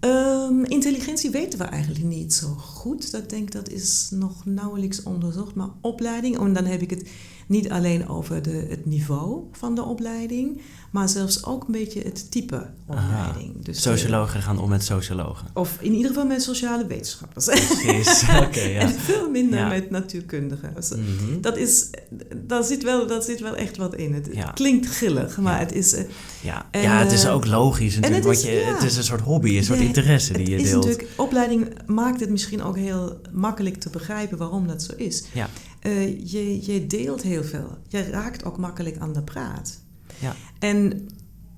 [0.00, 3.10] Ehm, intelligentie weten we eigenlijk niet zo goed.
[3.10, 5.54] Dat denk ik, dat is nog nauwelijks onderzocht.
[5.54, 7.08] Maar opleiding, en dan heb ik het
[7.52, 10.60] niet alleen over de, het niveau van de opleiding,
[10.90, 13.26] maar zelfs ook een beetje het type Aha.
[13.26, 13.64] opleiding.
[13.64, 15.48] Dus, eh, Sociologen gaan om met sociologen.
[15.54, 17.44] Of in ieder geval met sociale wetenschappers.
[17.44, 18.78] Precies, oké, ja.
[18.80, 19.68] En veel minder Ja.
[19.68, 20.72] met natuurkundigen.
[20.74, 21.40] Dus, Mhm.
[21.40, 21.90] Dat is,
[22.36, 24.14] daar zit, wel, daar zit wel echt wat in.
[24.14, 24.50] Het Ja.
[24.50, 25.92] klinkt grillig, maar het is...
[25.94, 26.04] eh,
[26.40, 28.24] Ja, En, ja, het is eh, ook logisch natuurlijk.
[28.24, 28.72] het is- je, ja.
[28.74, 30.84] het is een soort hobby, een soort interesse die je deelt.
[30.84, 35.24] natuurlijk, opleiding maakt het misschien ook heel makkelijk te begrijpen waarom dat zo is.
[35.32, 35.48] Ja.
[35.82, 37.78] Eh, je, je deelt heel veel.
[37.88, 39.80] Je raakt ook makkelijk aan de praat.
[40.18, 40.34] Ja.
[40.58, 41.08] En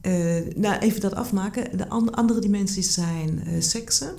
[0.00, 1.76] eh, nou, even dat afmaken.
[1.76, 4.14] De an- andere dimensies zijn eh, seksen.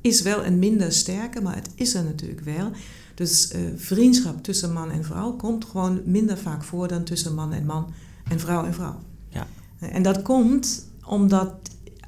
[0.00, 2.70] Is wel een minder sterke, maar het is er natuurlijk wel.
[3.14, 7.64] Dus vriendschap tussen man en vrouw komt gewoon minder vaak voor dan tussen man en
[7.66, 7.92] man
[8.28, 8.98] en vrouw en vrouw.
[9.28, 9.46] Ja.
[9.78, 11.54] En dat komt omdat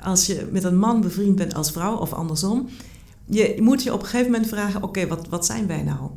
[0.00, 2.68] als je met een man bevriend bent als vrouw of andersom,
[3.24, 6.10] je moet je op een gegeven moment vragen: oké, wat, wat zijn wij nou?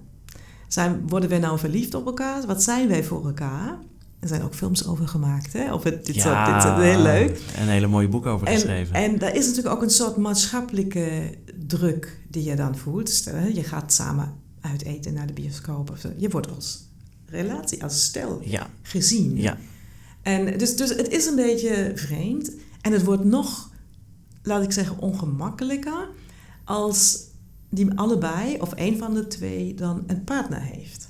[0.67, 2.46] Zijn, worden wij nou verliefd op elkaar?
[2.46, 3.78] Wat zijn wij voor elkaar?
[4.20, 5.74] Er zijn ook films over gemaakt, hè?
[5.74, 7.41] Of het, dit, soort, dit soort- heel leuk.
[7.58, 8.96] Een hele mooie boek over En, geschreven.
[8.96, 11.34] en daar is natuurlijk ook een soort maatschappelijke
[11.67, 13.10] druk die je dan voelt.
[13.10, 16.10] Stel, je gaat samen uit eten naar de bioscoop of zo.
[16.17, 16.86] Je wordt als
[17.26, 19.38] relatie, als stel ja, gezien.
[19.38, 19.58] ja,
[20.22, 22.52] En dus, dus het is een beetje vreemd.
[22.82, 23.70] En het wordt nog,
[24.43, 26.08] laat ik zeggen, ongemakkelijker
[26.68, 27.20] als
[27.70, 31.10] die allebei of een van de twee dan een partner heeft.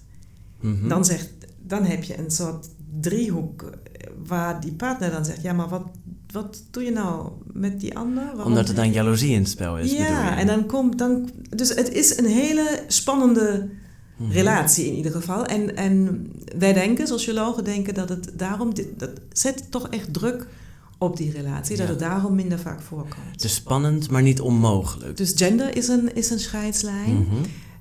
[0.59, 0.87] mhm.
[0.87, 1.29] Dan, zegt,
[1.61, 2.67] dan heb je een soort
[2.99, 5.83] driehoek eh, waar die partner dan zegt: Ja, maar wat,
[6.31, 8.23] wat doe je nou met die ander?
[8.25, 11.29] Waarom- Omdat er dan jaloezie in het spel is, ja, en dan komt dan.
[11.49, 13.69] Dus het is een hele spannende
[14.17, 14.31] Mhm.
[14.31, 15.45] relatie in ieder geval.
[15.45, 18.73] En, en wij denken, sociologen denken dat het daarom.
[18.73, 20.47] dit- Dat zet toch echt druk
[20.97, 23.31] op die relatie, dat het daarom minder vaak voorkomt.
[23.31, 25.17] Het is spannend, maar niet onmogelijk.
[25.17, 27.13] Dus gender is een, is een scheidslijn.
[27.13, 27.35] Mhm.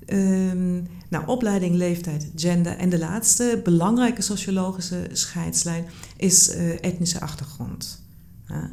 [0.06, 0.74] Ehm,
[1.08, 2.76] nou, opleiding, leeftijd, gender.
[2.76, 5.84] En de laatste belangrijke sociologische scheidslijn
[6.16, 8.02] is eh, etnische achtergrond.
[8.48, 8.70] Ja.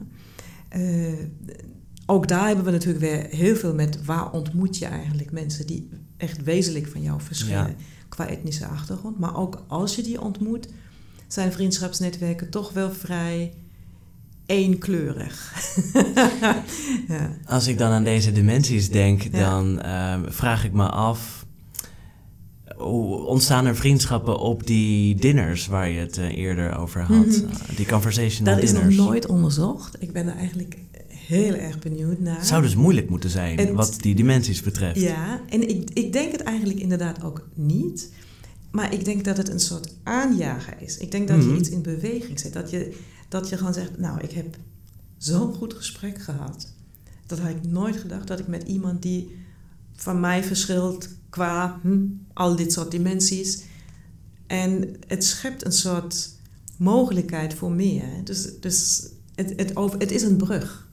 [0.70, 1.14] Eh,
[2.06, 5.90] ook daar hebben we natuurlijk weer heel veel met waar ontmoet je eigenlijk mensen die
[6.18, 7.76] echt wezenlijk van jou verschillen Ja.
[8.10, 9.20] qua etnische achtergrond.
[9.20, 10.68] Maar ook als je die ontmoet,
[11.28, 13.54] zijn vriendschapsnetwerken toch wel vrij
[14.46, 15.54] eenkleurig.
[17.08, 17.32] ja.
[17.46, 21.42] Als ik dan aan deze dimensies denk, dan ehm, vraag ik me af...
[23.28, 27.26] Ontstaan er vriendschappen op die dinners waar je het eh, eerder over had?
[27.26, 27.30] Mhm.
[27.30, 29.02] Uh, die conversational Dat is nog dinners.
[29.02, 29.96] nooit onderzocht.
[30.00, 30.78] Ik ben er eigenlijk
[31.08, 32.38] heel erg benieuwd naar.
[32.38, 35.00] Het zou dus moeilijk moeten zijn, En- wat die dimensies betreft.
[35.00, 38.12] Ja, en ik, ik denk het eigenlijk inderdaad ook niet.
[38.72, 40.98] Maar ik denk dat het een soort aanjager is.
[40.98, 41.50] Ik denk dat Mhm.
[41.50, 42.54] je iets in beweging zet.
[42.54, 42.96] Dat je,
[43.34, 44.58] dat je gewoon zegt, nou, ik heb
[45.18, 46.68] zo'n goed gesprek gehad.
[47.26, 49.38] Dat had ik nooit gedacht dat ik met iemand die
[49.96, 53.64] van mij verschilt qua hm, al dit soort dimensies.
[54.48, 56.30] En het schept een soort
[56.78, 58.24] mogelijkheid voor meer.
[58.24, 60.88] Dus, dus het, het, over, het is een brug.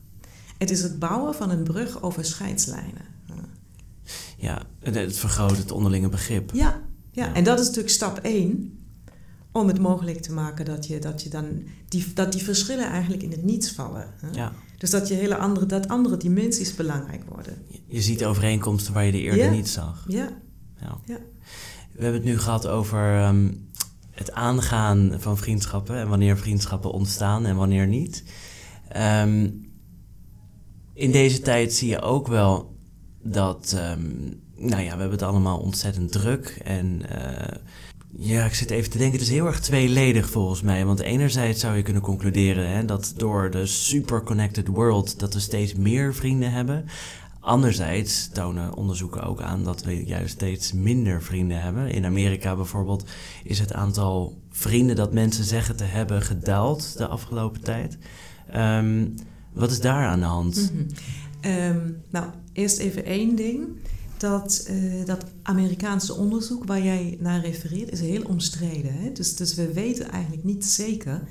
[0.58, 3.08] Het is het bouwen van een brug over scheidslijnen.
[4.36, 6.50] Ja, het, vergroot het onderlinge begrip.
[6.54, 7.24] Ja, ja.
[7.24, 7.34] Ja.
[7.34, 8.79] en dat is natuurlijk stap één.
[9.52, 11.46] Om het mogelijk te maken dat, je, dat, je dan
[11.88, 14.14] die, dat die verschillen eigenlijk in het niets vallen.
[14.20, 14.28] hè.
[14.32, 14.52] Ja.
[14.78, 17.54] Dus dat, je hele andere, dat andere dimensies belangrijk worden.
[17.68, 19.50] Je- Je ziet overeenkomsten waar je de eerder Ja.
[19.50, 20.04] niet zag.
[20.08, 20.28] Ja,
[20.80, 20.98] Ja.
[21.06, 21.18] Ja.
[21.92, 23.48] We hebben het nu gehad over ehm,
[24.10, 28.22] het aangaan van vriendschappen en wanneer vriendschappen ontstaan en wanneer niet.
[28.88, 29.48] Ehm,
[30.92, 32.74] in deze tijd zie je ook wel
[33.22, 34.00] dat, ehm,
[34.56, 37.56] nou ja, we hebben het allemaal ontzettend druk en eh,
[38.16, 40.84] ja, ik zit even te denken, het is heel erg tweeledig volgens mij.
[40.84, 45.40] Want enerzijds zou je kunnen concluderen hè, dat door de super connected world dat we
[45.40, 46.84] steeds meer vrienden hebben.
[47.40, 51.90] Anderzijds tonen onderzoeken ook aan dat we juist steeds minder vrienden hebben.
[51.90, 53.08] In Amerika bijvoorbeeld
[53.44, 57.98] is het aantal vrienden dat mensen zeggen te hebben gedaald de afgelopen tijd.
[58.50, 59.06] Ehm,
[59.52, 60.72] wat is daar aan de hand?
[60.72, 60.82] Mhm.
[61.40, 63.68] Ehm, nou, eerst even één ding.
[64.20, 68.94] Dat, eh, dat Amerikaanse onderzoek waar jij naar refereert is heel omstreden.
[68.94, 69.12] Hè?
[69.12, 71.22] Dus, dus we weten eigenlijk niet zeker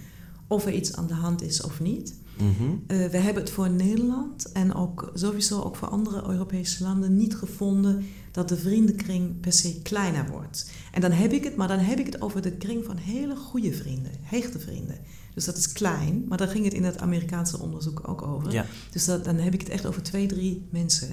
[0.48, 2.14] of er iets aan de hand is of niet.
[2.38, 2.50] Mhm.
[2.88, 7.36] Eh, we hebben het voor Nederland en ook sowieso ook voor andere Europese landen niet
[7.36, 10.72] gevonden dat de vriendenkring per se kleiner wordt.
[10.92, 13.36] En dan heb ik het, maar dan heb ik het over de kring van hele
[13.36, 14.98] goede vrienden, hechte vrienden.
[15.34, 18.52] Dus dat is klein, maar daar ging het in het Amerikaanse onderzoek ook over.
[18.52, 18.66] Ja.
[18.92, 21.10] Dus dat, dan heb ik het echt over twee, drie mensen.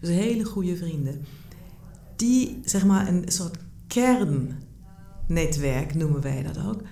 [0.00, 1.24] Dus hele goede vrienden.
[2.16, 6.82] Die, zeg maar, een soort kernnetwerk noemen wij dat ook.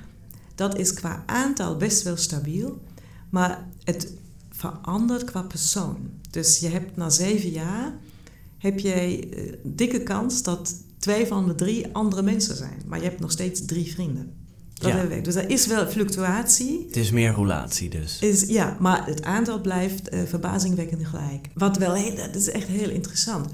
[0.55, 2.83] Dat is qua aantal best wel stabiel,
[3.31, 4.13] maar het
[4.51, 5.97] verandert qua persoon.
[6.31, 7.93] Dus je hebt na zeven jaar
[8.59, 12.83] heb jij uh, dikke kans dat twee van de drie andere mensen zijn.
[12.87, 14.33] Maar je hebt nog steeds drie vrienden.
[14.79, 15.21] Dat ja.
[15.23, 16.85] Dus er is wel fluctuatie.
[16.87, 18.19] Het is meer roulatie dus.
[18.19, 21.49] Is, ja, maar het aantal blijft uh, verbazingwekkend gelijk.
[21.55, 23.51] Wat wel, heel, dat is echt heel interessant.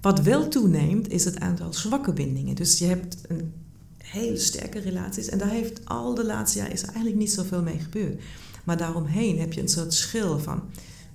[0.00, 2.54] Wat wel toeneemt, is het aantal zwakke bindingen.
[2.54, 3.52] Dus je hebt een
[3.98, 5.28] hele sterke relaties.
[5.28, 8.22] En daar heeft al de laatste jaar is er eigenlijk niet zoveel mee gebeurd.
[8.64, 10.62] Maar daaromheen heb je een soort schil van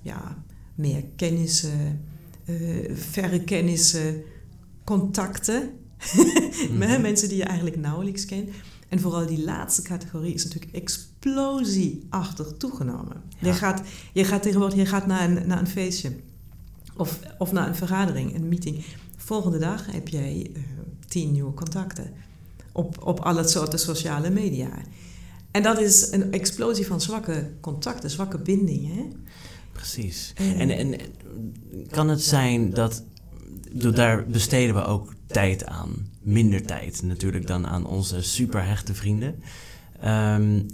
[0.02, 0.44] ja,
[0.74, 2.04] meer kennissen,
[2.44, 4.22] uh, verre kennissen,
[4.84, 5.70] contacten.
[6.70, 8.48] mm Mensen die je eigenlijk nauwelijks kent.
[8.92, 13.22] En vooral die laatste categorie is natuurlijk explosieachtig toegenomen.
[13.38, 16.16] Je, gaat, je gaat tegenwoordig je gaat naar, een, naar een feestje
[16.96, 18.84] of, of naar een vergadering, een meeting.
[19.16, 20.62] Volgende dag heb jij uh,
[21.08, 22.12] tien nieuwe contacten
[22.72, 24.70] op, op alle soorten sociale media.
[25.50, 29.12] En dat is een explosie van zwakke contacten, zwakke bindingen.
[29.72, 30.32] Precies.
[30.36, 31.00] en, en
[31.90, 33.02] kan het zijn dat
[33.72, 36.11] daar besteden we ook tijd aan.
[36.22, 39.42] Minder tijd natuurlijk dan aan onze superhechte vrienden.
[40.04, 40.66] Um,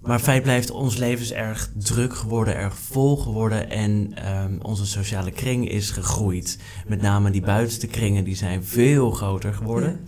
[0.00, 4.86] maar feit blijft, ons leven is erg druk geworden, erg vol geworden en um, onze
[4.86, 6.58] sociale kring is gegroeid.
[6.86, 10.00] Met name die buitenste kringen, die zijn veel groter geworden.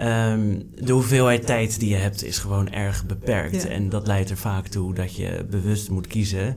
[0.00, 3.66] Um, de hoeveelheid tijd die je hebt is gewoon erg beperkt.
[3.66, 6.56] En dat leidt er vaak toe dat je bewust moet kiezen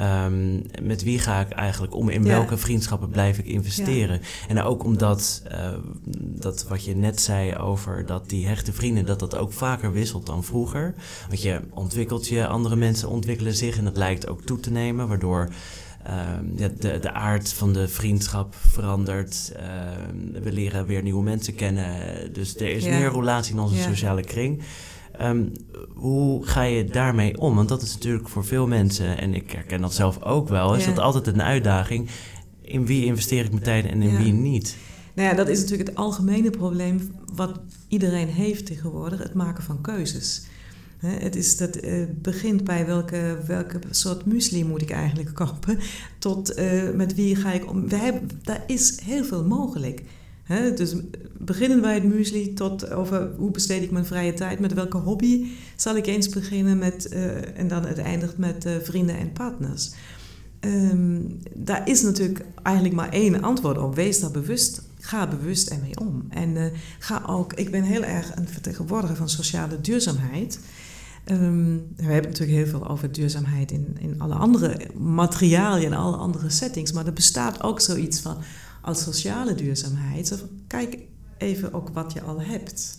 [0.00, 2.08] Um, met wie ga ik eigenlijk om?
[2.08, 4.20] In welke vriendschappen blijf ik investeren?
[4.48, 5.68] En ook omdat, uh,
[6.20, 10.26] dat wat je net zei over dat die hechte vrienden, dat dat ook vaker wisselt
[10.26, 10.94] dan vroeger.
[11.28, 15.08] Want je ontwikkelt je, andere mensen ontwikkelen zich en dat lijkt ook toe te nemen,
[15.08, 15.48] waardoor
[16.06, 16.12] uh,
[16.54, 19.52] de, de aard van de vriendschap verandert.
[19.56, 19.62] Uh,
[20.42, 22.32] we leren weer nieuwe mensen kennen.
[22.32, 24.62] Dus er is meer relatie in onze sociale kring.
[25.22, 25.52] Um,
[25.94, 27.54] hoe ga je daarmee om?
[27.54, 30.84] Want dat is natuurlijk voor veel mensen, en ik herken dat zelf ook wel, is
[30.84, 32.08] dat altijd een uitdaging.
[32.60, 34.76] In wie investeer ik mijn tijd en in wie niet?
[35.14, 39.80] Nou ja, dat is natuurlijk het algemene probleem wat iedereen heeft tegenwoordig, het maken van
[39.80, 40.46] keuzes.
[40.96, 45.78] Het is dat, uh, begint bij welke, welke soort muesli moet ik eigenlijk kopen,
[46.18, 47.88] tot uh, met wie ga ik om.
[47.88, 50.02] We hebben, daar is heel veel mogelijk.
[50.46, 50.94] Dus
[51.38, 55.46] beginnen bij het muesli tot over hoe besteed ik mijn vrije tijd, met welke hobby
[55.76, 59.92] zal ik eens beginnen met, uh, en dan het eindigt met uh, vrienden en partners.
[60.60, 63.94] Um, daar is natuurlijk eigenlijk maar één antwoord op.
[63.94, 64.82] Wees daar bewust.
[65.00, 66.26] Ga bewust ermee om.
[66.28, 66.64] En uh,
[66.98, 70.60] ga ook, ik ben heel erg een vertegenwoordiger van sociale duurzaamheid.
[71.24, 76.16] Um, we hebben natuurlijk heel veel over duurzaamheid in, in alle andere materialen en alle
[76.16, 76.92] andere settings.
[76.92, 78.36] Maar er bestaat ook zoiets van
[78.86, 80.44] als sociale duurzaamheid.
[80.66, 80.98] kijk
[81.38, 82.98] even ook wat je al hebt.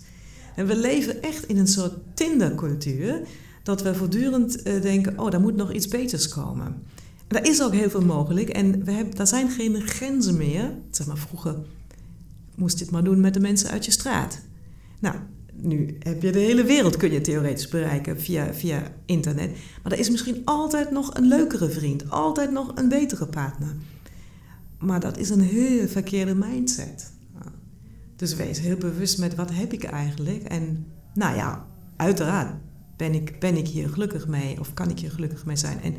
[0.56, 3.22] En we leven echt in een soort Tindercultuur,
[3.64, 6.66] dat we voortdurend uh, denken: oh, daar moet nog iets beters komen.
[6.66, 10.74] En daar is ook heel veel mogelijk en we hebben, daar zijn geen grenzen meer.
[10.92, 11.56] Zeg maar, vroeger
[12.56, 14.40] moest je het maar doen met de mensen uit je straat.
[15.00, 15.16] Nou,
[15.54, 19.52] nu heb je de hele wereld, kun je theoretisch bereiken via, via internet.
[19.84, 23.76] Maar er is misschien altijd nog een leukere vriend, altijd nog een betere partner.
[24.80, 27.12] Maar dat is een heel verkeerde mindset.
[28.16, 30.44] Dus wees heel bewust met wat heb ik eigenlijk.
[30.44, 32.56] En nou ja, uiteraard
[32.98, 35.82] ben ik, ben ik hier gelukkig mee of kan ik hier gelukkig mee zijn.
[35.82, 35.96] En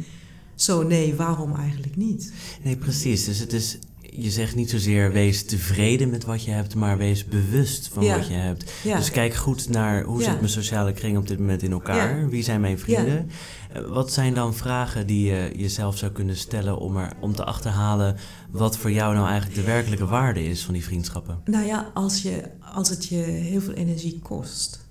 [0.55, 2.33] zo nee, waarom eigenlijk niet?
[2.63, 3.25] Nee, precies.
[3.25, 3.79] Dus het is
[4.11, 8.27] je zegt niet zozeer wees tevreden met wat je hebt, maar wees bewust van wat
[8.27, 8.73] je hebt.
[8.83, 12.29] Dus kijk goed naar hoe zit mijn sociale kring op dit moment in elkaar?
[12.29, 13.31] Wie zijn mijn vrienden?
[13.73, 17.45] Eh, wat zijn dan vragen die je jezelf zou kunnen stellen om, er, om te
[17.45, 18.17] achterhalen
[18.51, 21.41] wat voor jou nou eigenlijk de werkelijke waarde is van die vriendschappen?
[21.45, 22.43] Nou ja, als, je,
[22.75, 24.87] als het je heel veel energie kost.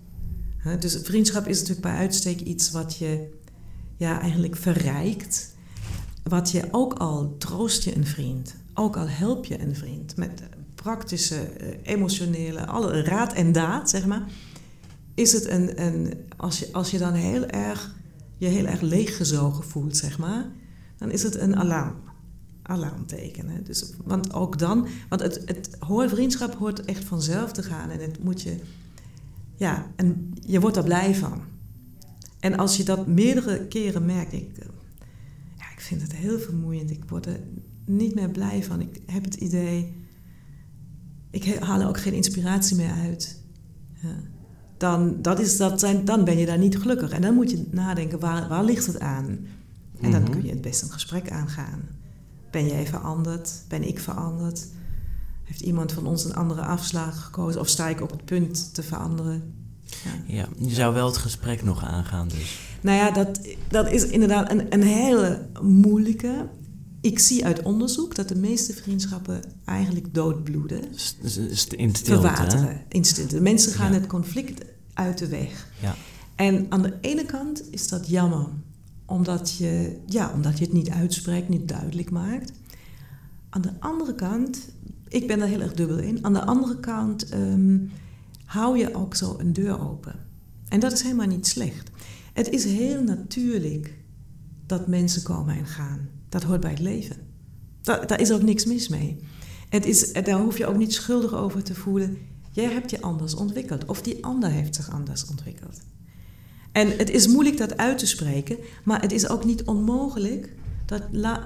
[0.79, 3.29] Dus vriendschap is natuurlijk bij uitstek iets wat je
[3.97, 5.55] ja, eigenlijk verrijkt.
[6.23, 10.43] Wat je ook al troost je een vriend ook al help je een vriend met
[10.75, 14.23] praktische, eh, emotionele, alle raad en daad, zeg maar,
[15.13, 17.95] is het een, een als, je, als je dan heel erg,
[18.38, 20.45] je heel erg leeggezogen voelt, zeg maar,
[20.97, 21.95] dan is het een alarm.
[22.62, 23.50] Alarmteken.
[23.50, 23.62] Hè?
[23.62, 28.00] Dus, want ook dan, want het, het hoort, vriendschap hoort echt vanzelf te gaan en
[28.00, 28.58] het moet je,
[29.56, 31.41] ja, en je wordt er blij van.
[32.39, 34.50] En als je dat meerdere keren merkt, ik,
[35.58, 36.91] ja, ik vind het heel vermoeiend.
[36.91, 37.39] Ik word er
[37.86, 38.82] niet meer blij van.
[38.82, 39.95] Ik heb het idee,
[41.30, 43.41] ik haal er ook geen inspiratie meer uit.
[44.77, 47.11] Dan, dat is, dat zijn, dan ben je daar niet gelukkig.
[47.11, 49.25] En dan moet je nadenken, waar, waar ligt het aan?
[50.01, 50.31] En dan mhm.
[50.31, 51.81] kun je het best een gesprek aangaan.
[52.51, 53.51] Ben jij veranderd?
[53.67, 54.67] Ben ik veranderd?
[55.43, 57.61] Heeft iemand van ons een andere afslag gekozen?
[57.61, 59.53] Of sta ik op het punt te veranderen?
[59.83, 60.11] Ja.
[60.25, 62.59] ja, je zou wel het gesprek nog aangaan dus.
[62.81, 66.45] Nou ja, dat, dat is inderdaad een, een hele moeilijke.
[67.01, 70.81] Ik zie uit onderzoek dat de meeste vriendschappen eigenlijk doodbloeden.
[70.83, 72.03] in stilte.
[72.03, 73.41] Verwateren, in stilte.
[73.41, 75.67] Mensen gaan het conflict uit de weg.
[75.81, 75.95] Ja.
[76.36, 78.47] En aan de ene kant is dat jammer,
[79.05, 82.51] omdat je, ja, omdat je het niet uitspreekt, niet duidelijk maakt.
[83.49, 84.60] Aan de andere kant,
[85.07, 86.25] ik ben daar heel erg dubbel in.
[86.25, 87.77] Aan de andere kant ehm,
[88.45, 90.15] hou je ook zo een deur open.
[90.69, 91.89] En dat is helemaal niet slecht.
[92.33, 93.97] Het is heel natuurlijk
[94.65, 96.16] dat mensen komen en gaan.
[96.29, 97.15] Dat hoort bij het leven.
[97.81, 99.19] Daar, daar is ook niks mis mee.
[99.69, 102.17] Het is, daar hoef je ook niet schuldig over te voelen.
[102.51, 103.85] Jij hebt je anders ontwikkeld.
[103.85, 105.81] Of die ander heeft zich anders ontwikkeld.
[106.71, 111.01] En het is moeilijk dat uit te spreken, maar het is ook niet onmogelijk dat,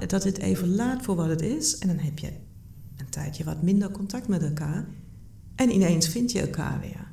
[0.07, 1.77] dat het even laat voor wat het is.
[1.77, 2.31] En dan heb je
[2.97, 4.87] een tijdje wat minder contact met elkaar.
[5.55, 7.11] En ineens vind je elkaar weer.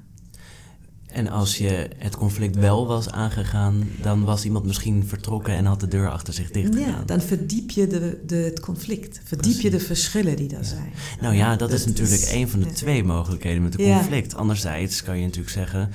[1.12, 5.80] En als je het conflict wel was aangegaan, dan was iemand misschien vertrokken en had
[5.80, 6.90] de deur achter zich dicht gedaan.
[6.90, 9.20] Ja, dan verdiep je de, de, het conflict.
[9.24, 10.92] Verdiep je de verschillen die er zijn.
[11.20, 14.36] Nou ja, dat, is natuurlijk een van de twee mogelijkheden met een conflict.
[14.36, 15.90] Anderzijds kan je natuurlijk zeggen,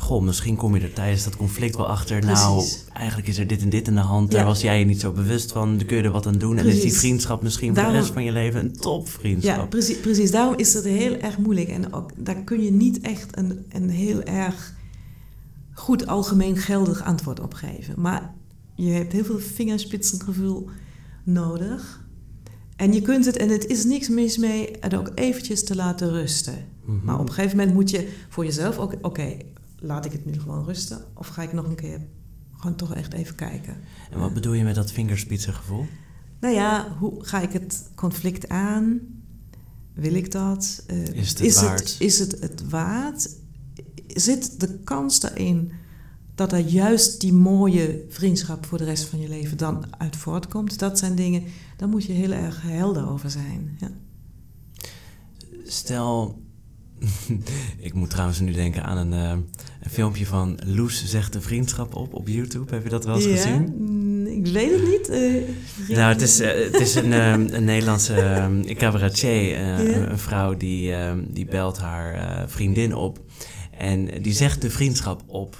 [0.00, 2.24] goh, misschien kom je er tijdens dat conflict wel achter.
[2.24, 4.30] Nou, eigenlijk is er dit en dit in de hand.
[4.30, 5.76] Daar was jij je niet zo bewust van.
[5.76, 6.58] Dan kun je er wat aan doen.
[6.58, 9.56] En is die vriendschap misschien voor de rest van je leven een topvriendschap.
[9.56, 10.30] Ja, precies, precies.
[10.30, 11.68] Daarom is het heel erg moeilijk.
[11.68, 14.74] En ook, daar kun je niet echt een, een heel erg
[15.72, 17.94] goed algemeen geldig antwoord op geven.
[17.96, 18.34] Maar
[18.74, 20.68] je hebt heel veel vingerspitsengevoel
[21.24, 22.06] nodig.
[22.76, 26.10] En je kunt het, en het is niks mis mee, het ook eventjes te laten
[26.10, 26.54] rusten.
[26.84, 27.04] Mhm.
[27.04, 29.36] Maar op een gegeven moment moet je voor jezelf ook, oké,
[29.80, 31.04] laat ik het nu gewoon rusten?
[31.14, 32.00] Of ga ik nog een keer
[32.56, 33.76] gewoon toch echt even kijken?
[34.10, 35.86] En wat bedoel je met dat vingerspitsengevoel?
[36.40, 39.00] Nou ja, hoe ga ik het conflict aan?
[39.92, 40.84] Wil ik dat?
[40.90, 41.78] Uh, is het het waard?
[41.78, 43.36] Het, is het het waard?
[44.06, 45.72] Zit de kans daarin
[46.34, 50.78] dat er juist die mooie vriendschap voor de rest van je leven dan uit voortkomt?
[50.78, 51.42] Dat zijn dingen,
[51.76, 53.76] daar moet je heel erg helder over zijn.
[53.80, 53.90] Ja.
[55.64, 56.42] Stel,
[57.78, 59.44] ik moet trouwens nu denken aan een, uh,
[59.88, 62.74] een, filmpje van Loes zegt de vriendschap op op YouTube.
[62.74, 63.74] Heb je dat wel eens ja, gezien?
[63.78, 65.08] Mm, ik weet het niet.
[65.88, 67.12] Uh, nou, het is, uh, het is een,
[67.54, 70.94] een Nederlandse cabaretier, een vrouw die,
[71.28, 73.18] die belt haar vriendin op.
[73.78, 75.56] En die zegt de vriendschap op.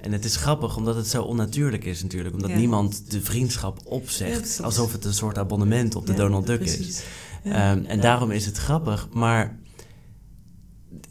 [0.00, 2.34] En het is grappig omdat het zo onnatuurlijk is natuurlijk.
[2.34, 4.60] Omdat niemand de vriendschap opzegt.
[4.62, 7.02] alsof het een soort abonnement op de Donald Duck is.
[7.46, 7.52] Um,
[7.86, 9.08] en daarom is het grappig.
[9.12, 9.56] Maar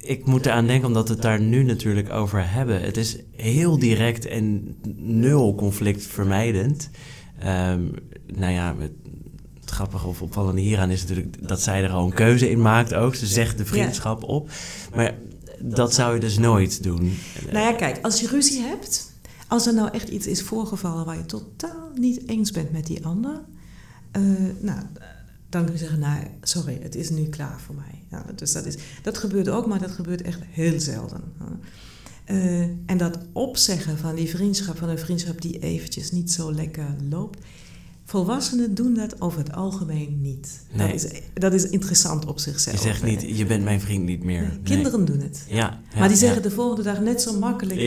[0.03, 2.81] ik moet eraan denken omdat we het daar nu natuurlijk over hebben.
[2.81, 6.89] Het is heel direct en nul conflict vermijdend.
[7.45, 7.91] Um,
[8.25, 8.91] nou ja, het,
[9.65, 13.15] grappige of opvallende hieraan is natuurlijk dat zij er al een keuze in maakt ook.
[13.15, 14.49] Ze zegt de vriendschap op.
[14.95, 15.15] Maar
[15.59, 17.17] dat zou je dus nooit doen.
[17.51, 19.13] Nou ja, kijk, als je ruzie hebt,
[19.47, 23.05] als er nou echt iets is voorgevallen waar je totaal niet eens bent met die
[23.05, 23.41] ander,
[24.17, 24.23] uh,
[24.59, 24.79] nou,
[25.53, 28.03] dan kun je zeggen, nou, sorry, het is nu klaar voor mij.
[28.11, 31.21] Ja, dus dat, is, dat gebeurt ook, maar dat gebeurt echt heel zelden.
[32.31, 36.95] Uh, en dat opzeggen van die vriendschap, van een vriendschap die eventjes niet zo lekker
[37.09, 37.39] loopt,
[38.13, 40.62] Volwassenen doen dat over het algemeen niet.
[40.71, 40.88] Nee.
[40.88, 42.76] Dat, is, dat is interessant op zichzelf.
[42.76, 44.41] Je zegt niet, je bent mijn vriend niet meer.
[44.41, 45.45] Nee, kinderen doen het.
[45.47, 47.80] Ja, maar die zeggen de volgende dag net zo makkelijk.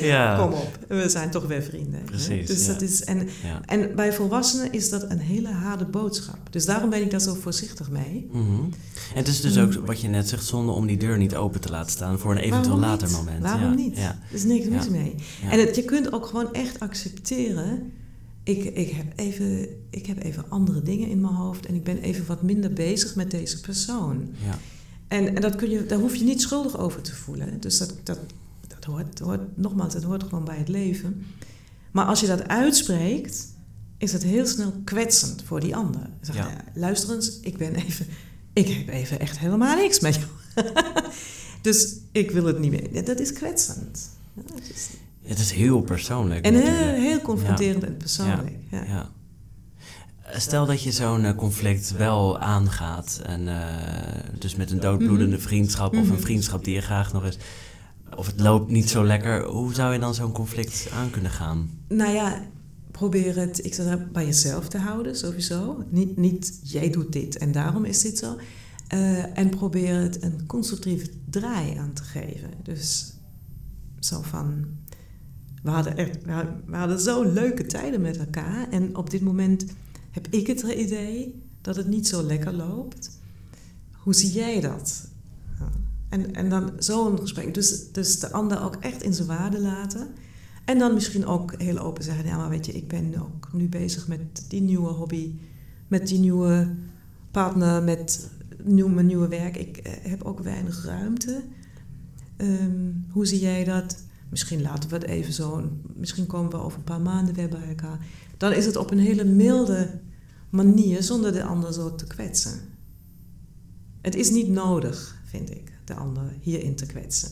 [0.00, 0.36] Ja.
[0.40, 2.02] Kom op, we zijn toch weer vrienden.
[2.04, 2.46] Precies.
[2.46, 3.28] Dus dat is, en,
[3.64, 6.38] en bij volwassenen is dat een hele harde boodschap.
[6.50, 8.28] Dus daarom ben ik daar zo voorzichtig mee.
[8.32, 8.70] Mm -hmm.
[9.10, 11.60] En het is dus ook wat je net zegt, zonde om die deur niet open
[11.60, 13.42] te laten staan voor een eventueel later moment.
[13.42, 13.98] Waarom niet?
[13.98, 15.14] Er is niks mis mee.
[15.50, 17.92] En het, je kunt ook gewoon echt accepteren
[18.46, 21.98] ik, ik, heb even, ik heb even andere dingen in mijn hoofd en ik ben
[21.98, 24.34] even wat minder bezig met deze persoon.
[24.44, 24.58] Ja.
[25.08, 27.60] En, en dat kun je, daar hoef je niet schuldig over te voelen.
[27.60, 28.18] Dus dat, dat,
[28.68, 31.26] dat, hoort, hoort, nogmaals, het hoort gewoon bij het leven.
[31.90, 33.46] Maar als je dat uitspreekt,
[33.98, 36.10] is het heel snel kwetsend voor die ander.
[36.20, 36.64] Zeg, ja.
[36.74, 38.06] luister eens, ik ben even,
[38.52, 40.28] ik heb even echt helemaal niks met jou.
[41.62, 43.04] dus ik wil het niet meer.
[43.04, 44.10] Dat is kwetsend.
[44.34, 44.42] Ja,
[44.74, 44.88] is,
[45.26, 46.44] het is heel persoonlijk.
[46.44, 48.56] En heel, heel confronterend en persoonlijk.
[48.70, 49.10] Ja, ja.
[50.32, 53.20] Stel dat je zo'n eh, conflict wel aangaat.
[53.22, 53.64] En, uh,
[54.38, 55.46] dus met een doodbloedende mhm.
[55.46, 56.20] vriendschap of een mhm.
[56.20, 57.38] vriendschap die je graag nog eens.
[58.16, 59.44] Of het loopt niet zo lekker.
[59.44, 61.70] Hoe zou je dan zo'n conflict aan kunnen gaan?
[61.88, 62.42] Nou ja,
[62.90, 65.84] probeer het ik zou bij jezelf te houden, sowieso.
[65.90, 68.36] Niet, niet jij doet dit en daarom is dit zo.
[68.94, 72.50] Uh, en probeer het een constructieve draai aan te geven.
[72.62, 73.12] Dus
[73.98, 74.64] zo van
[75.62, 76.24] we hadden, echt,
[76.66, 78.68] we hadden zo leuke tijden met elkaar.
[78.70, 79.66] En op dit moment
[80.10, 83.18] heb ik het idee dat het niet zo lekker loopt.
[83.92, 85.08] Hoe zie jij dat?
[86.08, 87.54] En, en dan zo'n gesprek.
[87.54, 90.08] Dus, dus de ander ook echt in zijn waarde laten.
[90.64, 93.68] En dan misschien ook heel open zeggen: Ja, maar weet je, ik ben ook nu
[93.68, 95.32] bezig met die nieuwe hobby,
[95.88, 96.74] met die nieuwe
[97.30, 98.30] partner, met
[98.62, 99.56] nieuw, mijn nieuwe werk.
[99.56, 101.42] Ik eh, heb ook weinig ruimte.
[102.36, 104.04] Ehm, hoe zie jij dat?
[104.28, 105.70] Misschien laten we het even zo.
[105.94, 108.06] Misschien komen we over een paar maanden weer bij elkaar.
[108.36, 109.90] Dan is het op een hele milde
[110.50, 112.60] manier zonder de ander zo te kwetsen.
[114.00, 117.30] Het is niet nodig, vind ik, de ander hierin te kwetsen.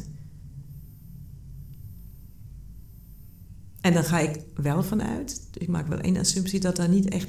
[3.80, 7.28] En dan ga ik wel vanuit, ik maak wel één assumptie, dat daar niet echt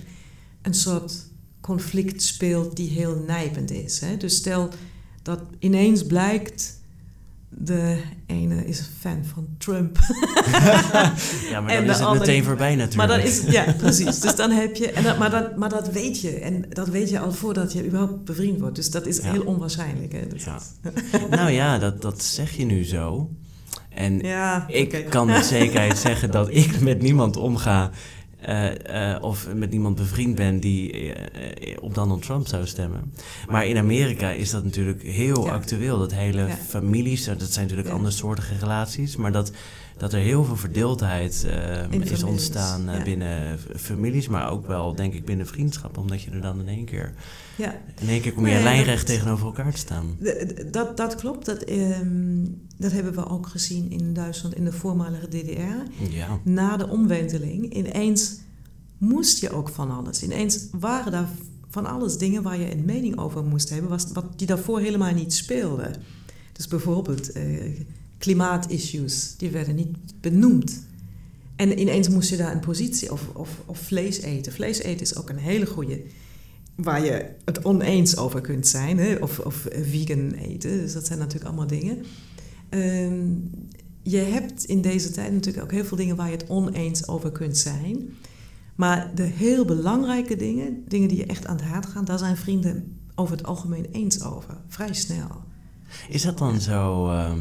[0.62, 1.28] een soort
[1.62, 4.00] conflict speelt die heel nijpend is.
[4.00, 4.18] Hè?
[4.18, 4.70] Dus stel
[5.22, 6.80] dat ineens blijkt
[7.58, 9.98] de ene is een fan van Trump.
[11.52, 13.10] ja, maar dan is het meteen voorbij natuurlijk.
[13.10, 14.20] Maar is, ja, precies.
[14.20, 16.40] Dus dan heb je, en dat, maar, dat, maar dat weet je.
[16.40, 18.76] En dat weet je al voordat je überhaupt bevriend wordt.
[18.76, 20.12] Dus dat is heel onwaarschijnlijk.
[20.12, 20.28] Hè?
[20.28, 20.60] Dus ja.
[21.38, 23.30] nou ja, dat, dat zeg je nu zo.
[23.90, 27.92] En ja, ik kan met zekerheid zeggen dat ik met niemand omga
[29.22, 31.14] of met iemand bevriend ben die uh,
[31.80, 33.14] op Donald Trump zou stemmen.
[33.50, 36.00] Maar in Amerika is dat natuurlijk heel actueel.
[36.00, 37.94] Dat hele families, dat zijn natuurlijk ja.
[37.94, 39.52] andersoortige relaties, maar dat,
[39.98, 41.48] dat er heel veel verdeeldheid
[41.90, 46.60] is ontstaan binnen families, maar ook wel denk ik binnen vriendschappen, omdat je er dan
[46.60, 47.14] in één keer,
[47.58, 47.82] ja.
[48.02, 50.18] in één keer kom je nee, lijnrecht dat, tegenover elkaar te staan.
[50.72, 55.28] Dat, dat klopt, dat, um, dat hebben we ook gezien in Duitsland in de voormalige
[55.28, 56.04] DDR.
[56.10, 56.40] Ja.
[56.44, 58.38] Na de omwenteling ineens
[58.98, 60.24] moest je ook van alles.
[60.24, 61.28] Ineens waren daar
[61.70, 65.14] van alles dingen waar je een mening over moest hebben, was, wat die daarvoor helemaal
[65.14, 65.92] niet speelde.
[66.52, 67.44] Dus bijvoorbeeld eh,
[68.18, 70.84] klimaatissues, die werden niet benoemd.
[71.56, 74.54] En ineens moest je daar een positie of, of, of vlees eten.
[74.54, 76.02] Vlees eten is ook een hele goede,
[76.76, 79.16] waar je het oneens over kunt zijn, hè?
[79.16, 80.70] Of, of vegan eten.
[80.70, 82.04] Dus dat zijn natuurlijk allemaal dingen.
[82.70, 83.28] Ehm,
[84.02, 87.32] je hebt in deze tijd natuurlijk ook heel veel dingen waar je het oneens over
[87.32, 88.10] kunt zijn.
[88.76, 92.38] Maar de heel belangrijke dingen, dingen die je echt aan het hart gaan, daar zijn
[92.38, 94.58] vrienden over het algemeen eens over.
[94.68, 95.44] Vrij snel.
[96.10, 97.32] Is dat dan zo, uh,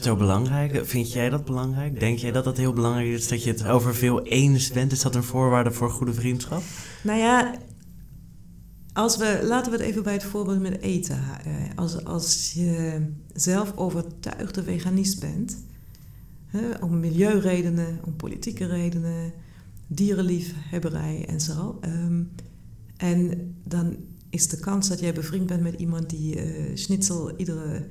[0.00, 0.86] zo belangrijk?
[0.86, 2.00] Vind jij dat belangrijk?
[2.00, 4.92] Denk jij dat dat heel belangrijk is dat je het over veel eens bent?
[4.92, 6.62] Is dat een voorwaarde voor goede vriendschap?
[7.02, 7.58] Nou ja,
[8.92, 11.18] als we, laten we het even bij het voorbeeld met eten.
[11.46, 13.02] Uh, als, als je
[13.34, 15.56] zelf overtuigde veganist bent,
[16.80, 19.32] om milieuredenen, om politieke redenen,
[19.86, 21.78] dierenliefhebberij en zo.
[21.80, 22.22] Ehm,
[22.96, 23.96] en dan
[24.30, 27.86] is de kans dat jij bevriend bent met iemand die uh, schnitzel iedere...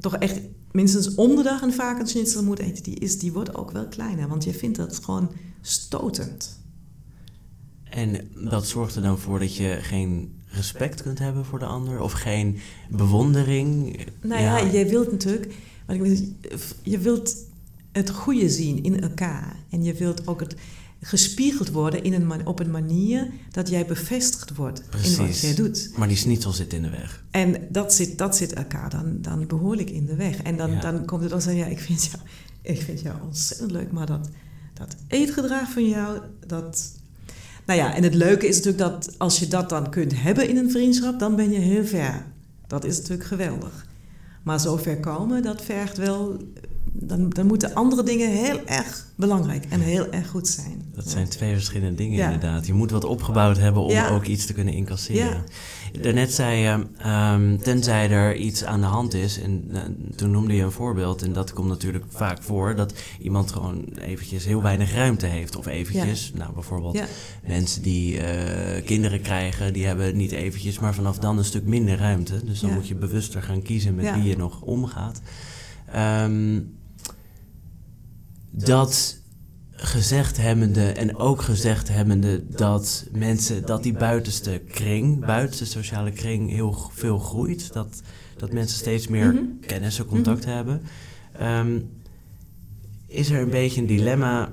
[0.00, 0.40] toch echt
[0.72, 3.88] minstens om de dag en vaak een moet eten, die, is, die wordt ook wel
[3.88, 4.28] kleiner.
[4.28, 6.60] Want je vindt dat gewoon stotend.
[7.84, 12.00] En dat zorgt er dan voor dat je geen respect kunt hebben voor de ander
[12.00, 12.58] of geen
[12.90, 13.98] bewondering.
[14.20, 15.54] Nou ja, ja je wilt natuurlijk,
[16.82, 17.36] je wilt
[17.92, 20.54] het goede zien in elkaar en je wilt ook het,
[21.04, 25.18] gespiegeld worden in een op een manier dat jij bevestigd wordt Precies.
[25.18, 25.90] in wat jij doet.
[25.96, 27.24] Maar die snitsel zit in de weg.
[27.30, 30.42] En dat zit, dat zit elkaar dan, dan behoorlijk in de weg.
[30.42, 32.22] En dan, dan komt het dan zeggen, ja, ik vind jou,
[32.62, 34.28] ik vind jou ontzettend leuk, maar dat,
[34.74, 36.92] dat eetgedrag van jou, dat...
[37.66, 40.56] Nou ja, en het leuke is natuurlijk dat als je dat dan kunt hebben in
[40.56, 42.26] een vriendschap, dan ben je heel ver.
[42.66, 43.86] Dat is natuurlijk geweldig.
[44.42, 46.36] Maar zo ver komen, dat vergt wel
[46.92, 50.82] dan, dan moeten andere dingen heel erg belangrijk en heel erg goed zijn.
[50.94, 52.66] Dat zijn twee verschillende dingen inderdaad.
[52.66, 55.44] Je moet wat opgebouwd hebben om ook iets te kunnen incasseren.
[56.00, 59.78] Daarnet zei je, um, tenzij er iets aan de hand is, en uh,
[60.16, 64.44] toen noemde je een voorbeeld, en dat komt natuurlijk vaak voor, dat iemand gewoon eventjes
[64.44, 65.56] heel weinig ruimte heeft.
[65.56, 67.02] Of eventjes, nou bijvoorbeeld
[67.46, 68.22] mensen die uh,
[68.84, 72.44] kinderen krijgen, die hebben niet eventjes, maar vanaf dan een stuk minder ruimte.
[72.44, 75.20] Dus dan moet je bewuster gaan kiezen met wie je nog omgaat.
[75.96, 76.80] Um,
[78.52, 79.20] dat
[79.84, 86.50] gezegd hebbende en ook gezegd hebbende dat mensen, dat die buitenste kring, buitenste sociale kring
[86.50, 87.72] heel veel groeit.
[87.72, 88.02] Dat,
[88.36, 89.44] dat mensen steeds meer mhm.
[89.60, 90.54] kennis en contact mhm.
[90.54, 90.82] hebben.
[91.38, 91.78] Ehm,
[93.06, 94.52] is er een beetje een dilemma?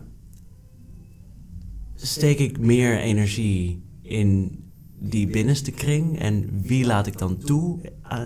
[1.95, 4.60] Steek ik meer energie in
[5.00, 7.80] die binnenste kring en wie laat ik dan toe
[8.12, 8.24] uh,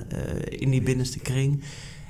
[0.49, 1.63] in die binnenste kring?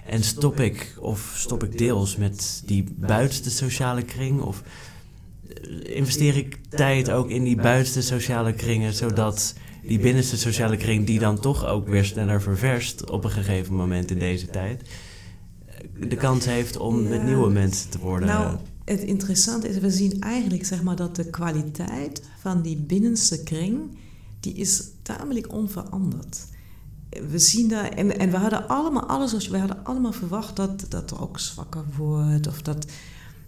[0.06, 4.42] En stop ik, of stop ik deels met die buitenste sociale kring?
[4.42, 4.64] Of
[5.48, 11.06] eh, investeer ik tijd ook in die buitenste sociale kringen, zodat die binnenste sociale kring,
[11.06, 14.82] die dan toch ook weer sneller ververst op een gegeven moment in deze tijd,
[16.00, 18.28] de kans heeft om met nieuwe mensen te worden.
[18.28, 23.44] Nou, het interessante is, we zien eigenlijk zeg maar, dat de kwaliteit van die binnenste
[23.44, 23.98] kring,
[24.40, 26.48] die is tamelijk onveranderd.
[27.30, 31.12] We zien daar, en, en we hadden allemaal alles, we hadden allemaal verwacht dat dat
[31.12, 32.48] er ook zwakker wordt.
[32.48, 32.86] Of dat,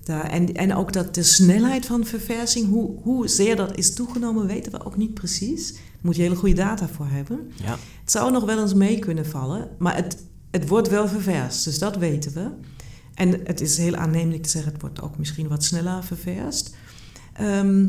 [0.04, 4.48] daar, en, en ook dat de snelheid van verversing, hoe, hoe zeer dat is toegenomen,
[4.48, 5.72] weten we ook niet precies.
[5.74, 7.52] Daar moet je hele goede data voor hebben.
[7.56, 7.78] Ja.
[8.02, 11.80] Het zou nog wel eens mee kunnen vallen, maar het, het wordt wel ververst, dus
[11.80, 12.50] dat weten we.
[13.14, 16.76] En het is heel aannemelijk te zeggen, het wordt ook misschien wat sneller ververst.
[17.34, 17.88] Ehm,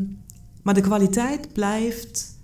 [0.63, 2.37] maar de kwaliteit blijft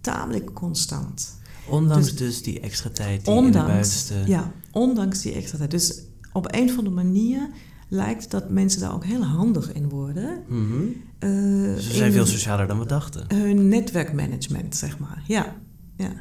[0.00, 1.38] tamelijk constant.
[1.70, 4.14] Ondanks Dus- dus, die extra tijd die in de buitenste...
[4.26, 5.70] Ja, ondanks die extra tijd.
[5.70, 6.00] Dus
[6.32, 7.48] op een of andere manier
[7.88, 10.42] lijkt dat mensen daar ook heel handig in worden.
[10.48, 10.82] Mhm.
[11.18, 13.24] Eh, we zijn veel socialer dan we dachten.
[13.34, 15.22] hun netwerkmanagement, zeg maar.
[15.26, 15.56] Ja,
[15.96, 16.12] ja.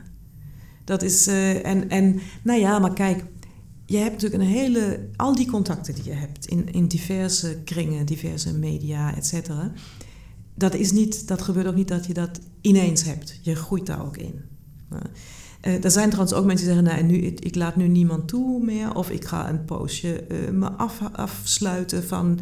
[0.84, 1.28] Dat is...
[1.28, 3.24] eh, en, en, nou ja, maar kijk...
[3.86, 5.08] Je hebt natuurlijk een hele...
[5.16, 9.72] Al die contacten die je hebt in, in diverse kringen, diverse media, et cetera...
[10.56, 13.40] Dat, is niet, dat gebeurt ook niet dat je dat ineens hebt.
[13.42, 14.42] Je groeit daar ook in.
[15.62, 16.94] Eh, er zijn trouwens ook mensen die zeggen...
[16.94, 18.96] Nou, nu, ik, laat nu niemand toe meer...
[18.96, 22.40] of ik ga een poosje eh, me af, afsluiten van...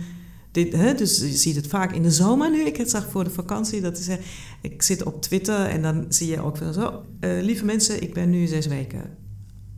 [0.52, 0.94] Dit, hè?
[0.94, 2.66] Dus je ziet het vaak in de zomer nu.
[2.66, 4.18] Ik het zag voor de vakantie dat ze
[4.62, 7.04] ik zit op Twitter en dan zie je ook van zo...
[7.20, 9.02] eh, lieve mensen, ik ben nu zes weken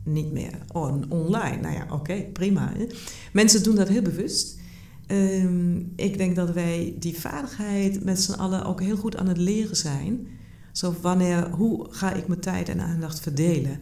[0.04, 1.60] niet meer on, online.
[1.60, 2.72] Nou ja, oké, prima.
[2.76, 2.86] Hè?
[3.32, 4.58] Mensen doen dat heel bewust.
[5.06, 9.38] Ehm, ik denk dat wij die vaardigheid met z'n allen ook heel goed aan het
[9.38, 10.26] leren zijn.
[10.72, 13.80] Zo wanneer, hoe ga ik mijn tijd en aandacht verdelen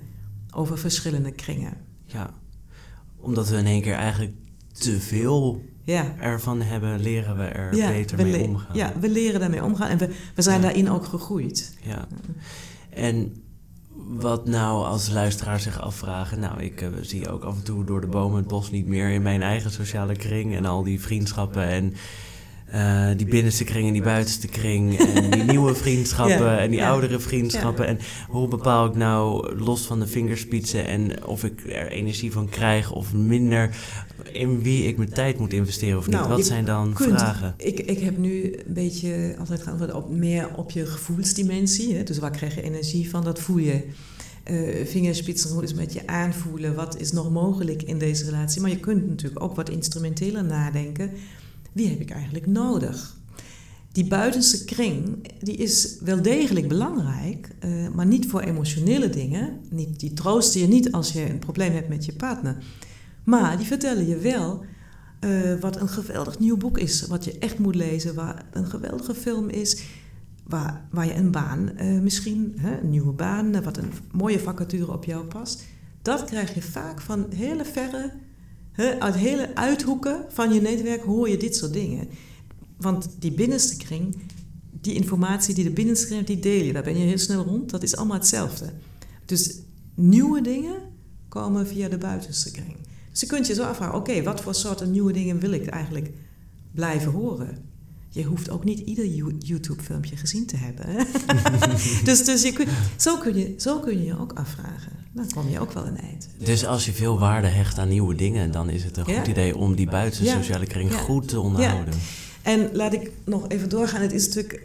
[0.55, 1.73] over verschillende kringen?
[2.05, 2.31] Ja.
[3.17, 4.33] Omdat we in één keer eigenlijk
[4.73, 8.77] te veel Ja, ervan hebben, leren we er ja, beter we mee omgaan.
[8.77, 10.67] Ja, we leren daarmee omgaan en we, we zijn Ja.
[10.67, 11.77] daarin ook gegroeid.
[11.83, 12.07] Ja.
[12.91, 13.43] En
[14.09, 16.41] wat nou als luisteraars zich afvragen...
[16.41, 19.11] Nou, ik eh, zie ook af en toe door de bomen het bos niet meer...
[19.11, 21.69] in mijn eigen sociale kring en al die vriendschappen...
[21.69, 21.95] en
[22.71, 24.99] eh, die binnenste kring en die buitenste kring...
[24.99, 26.89] en die nieuwe vriendschappen Ja, en die ja.
[26.89, 27.87] oudere vriendschappen...
[27.87, 27.99] en
[28.29, 30.87] hoe bepaal ik nou, los van de vingerspitsen...
[30.87, 33.77] en of ik er energie van krijg of minder...
[34.33, 36.17] in wie ik mijn tijd moet investeren of niet?
[36.17, 37.55] Nou, wat zijn dan kunt- vragen?
[37.57, 41.95] Ik, ik heb nu een beetje altijd geantwoord op meer op je gevoelsdimensie.
[41.95, 42.03] Hè?
[42.03, 43.25] Dus waar krijg je energie van?
[43.25, 43.85] Dat voel je.
[44.43, 46.75] Eh vingerspitsen, hoe is met je aanvoelen?
[46.75, 48.61] Wat is nog mogelijk in deze relatie?
[48.61, 51.11] Maar je kunt natuurlijk ook wat instrumenteler nadenken.
[51.79, 53.17] Wie heb ik eigenlijk nodig?
[53.93, 59.61] Die buitenste kring, die is wel degelijk belangrijk, eh, maar niet voor emotionele dingen.
[59.71, 62.57] Niet, die troosten je niet als je een probleem hebt met je partner.
[63.25, 64.65] Maar die vertellen je wel
[65.21, 69.15] eh, wat een geweldig nieuw boek is, wat je echt moet lezen, waar een geweldige
[69.15, 69.83] film is,
[70.47, 74.93] waar, waar je een baan, eh, misschien hè, een nieuwe baan, wat een mooie vacature
[74.93, 75.65] op jou past.
[76.03, 78.13] Dat krijg je vaak van hele verre,
[78.79, 82.09] uit hele uithoeken van je netwerk hoor je dit soort dingen.
[82.77, 84.17] Want die binnenste kring,
[84.81, 86.73] die informatie die de binnenste kring, die deel je.
[86.73, 87.71] Daar ben je heel snel rond.
[87.71, 88.73] Dat is allemaal hetzelfde.
[89.25, 89.55] Dus
[89.95, 90.75] nieuwe dingen
[91.29, 92.77] komen via de buitenste kring.
[93.11, 96.13] Dus je kunt je zo afvragen, oké, wat voor soorten nieuwe dingen wil ik eigenlijk
[96.75, 97.67] blijven horen?
[98.09, 101.07] Je hoeft ook niet ieder You- YouTube-filmpje gezien te hebben.
[102.05, 102.67] dus dus je
[102.97, 104.93] zo, kun je, zo kun je je ook afvragen.
[105.19, 106.29] Dan kom je ook wel een eind.
[106.39, 109.57] Dus als je veel waarde hecht aan nieuwe dingen, dan is het een goed idee
[109.57, 111.95] om die buiten sociale kring goed te onderhouden.
[112.43, 114.01] En laat ik nog even doorgaan.
[114.01, 114.63] Het is natuurlijk,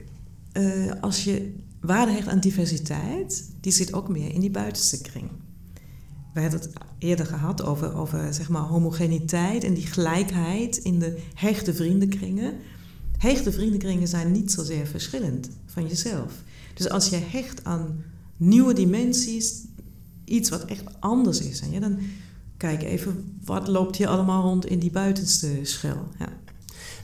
[0.51, 0.63] eh,
[1.01, 5.29] als je waarde hecht aan diversiteit, die zit ook meer in die buitenste kring.
[6.33, 11.17] We hebben het eerder gehad over, over zeg maar, homogeniteit en die gelijkheid in de
[11.33, 12.53] hechte vriendenkringen.
[13.17, 16.33] Hechte vriendenkringen zijn niet zozeer verschillend van jezelf.
[16.73, 18.03] Dus als je hecht aan
[18.37, 19.53] nieuwe dimensies,
[20.33, 21.97] iets wat echt anders is, en ja, dan
[22.57, 26.07] kijk even wat loopt hier allemaal rond in die buitenste schil.
[26.19, 26.27] Ja.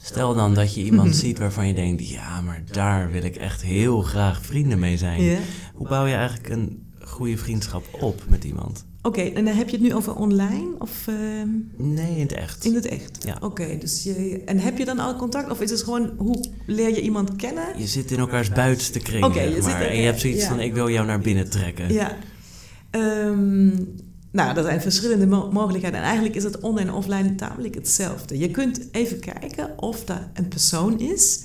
[0.03, 3.61] Stel dan dat je iemand ziet waarvan je denkt, ja, maar daar wil ik echt
[3.61, 5.21] heel graag vrienden mee zijn.
[5.23, 5.37] Ja.
[5.73, 8.85] Hoe bouw je eigenlijk een goede vriendschap op met iemand?
[9.01, 12.65] Oké, en dan heb je het nu over online of ehm, Nee, in het echt.
[12.65, 13.23] in het echt?
[13.25, 13.37] Ja.
[13.41, 16.89] Oké, dus je, en heb je dan al contact of is het gewoon hoe leer
[16.89, 17.63] je iemand kennen?
[17.77, 19.81] Je zit in elkaars buitenste kring, Oké, je zit maar.
[19.81, 20.47] er- en je hebt zoiets ja.
[20.47, 21.93] van, ik wil jou naar binnen trekken.
[21.93, 22.17] Ja.
[22.89, 23.67] Ehm,
[24.31, 25.99] nou, dat zijn verschillende mo- mogelijkheden.
[25.99, 28.37] En eigenlijk is het online en offline tamelijk hetzelfde.
[28.37, 31.43] Je kunt even kijken of er een persoon is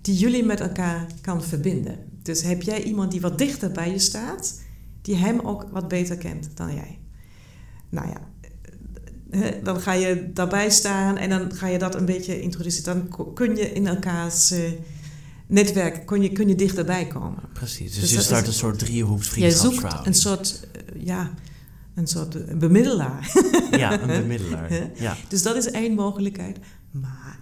[0.00, 1.98] die jullie met elkaar kan verbinden.
[2.22, 4.60] Dus heb jij iemand die wat dichter bij je staat,
[5.02, 6.98] die hem ook wat beter kent dan jij?
[7.88, 8.20] Nou ja,
[9.62, 13.08] dan ga je daarbij staan en dan ga je dat een beetje introduceren.
[13.10, 14.60] Dan kun je in elkaars eh,
[15.48, 17.42] netwerk kun je, kun je dichterbij komen.
[17.52, 20.16] Precies, dus, Dus je start is- een soort driehoeks Jij vriendschapsverhouding.
[20.16, 21.30] zoekt een soort, eh, ja,
[21.94, 23.32] een soort eh, bemiddelaar.
[23.70, 24.90] Ja, een bemiddelaar.
[25.00, 25.16] Ja.
[25.28, 26.58] dus dat is één mogelijkheid.
[26.90, 27.40] Maar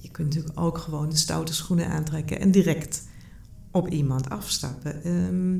[0.00, 3.02] je kunt natuurlijk ook gewoon de stoute schoenen aantrekken en direct
[3.70, 5.04] op iemand afstappen.
[5.04, 5.56] Ehm,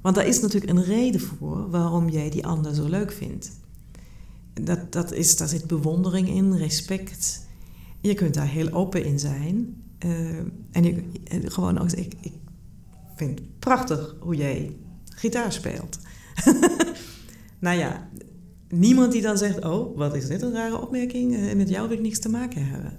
[0.00, 3.50] want daar is natuurlijk een reden voor waarom jij die ander zo leuk vindt.
[4.62, 7.46] Dat, dat is, daar zit bewondering in, respect.
[8.00, 9.82] Je kunt daar heel open in zijn.
[10.04, 10.38] Uh,
[10.72, 11.04] en
[11.50, 12.32] gewoon ook, ik, ik
[13.16, 15.98] vind het prachtig hoe jij gitaar speelt.
[17.58, 18.08] nou ja,
[18.68, 21.36] niemand die dan zegt: Oh, wat is dit een rare opmerking?
[21.36, 22.98] En met jou wil ik niks te maken hebben.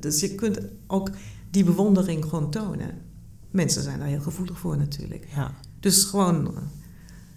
[0.00, 1.10] Dus je kunt ook
[1.50, 2.90] die bewondering gewoon tonen.
[3.50, 5.26] Mensen zijn daar heel gevoelig voor natuurlijk.
[5.34, 5.54] Ja.
[5.80, 6.54] Dus gewoon,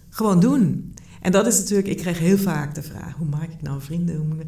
[0.08, 0.94] gewoon doen.
[1.20, 4.38] En dat is natuurlijk, ik krijg heel vaak de vraag: hoe maak ik nou vrienden?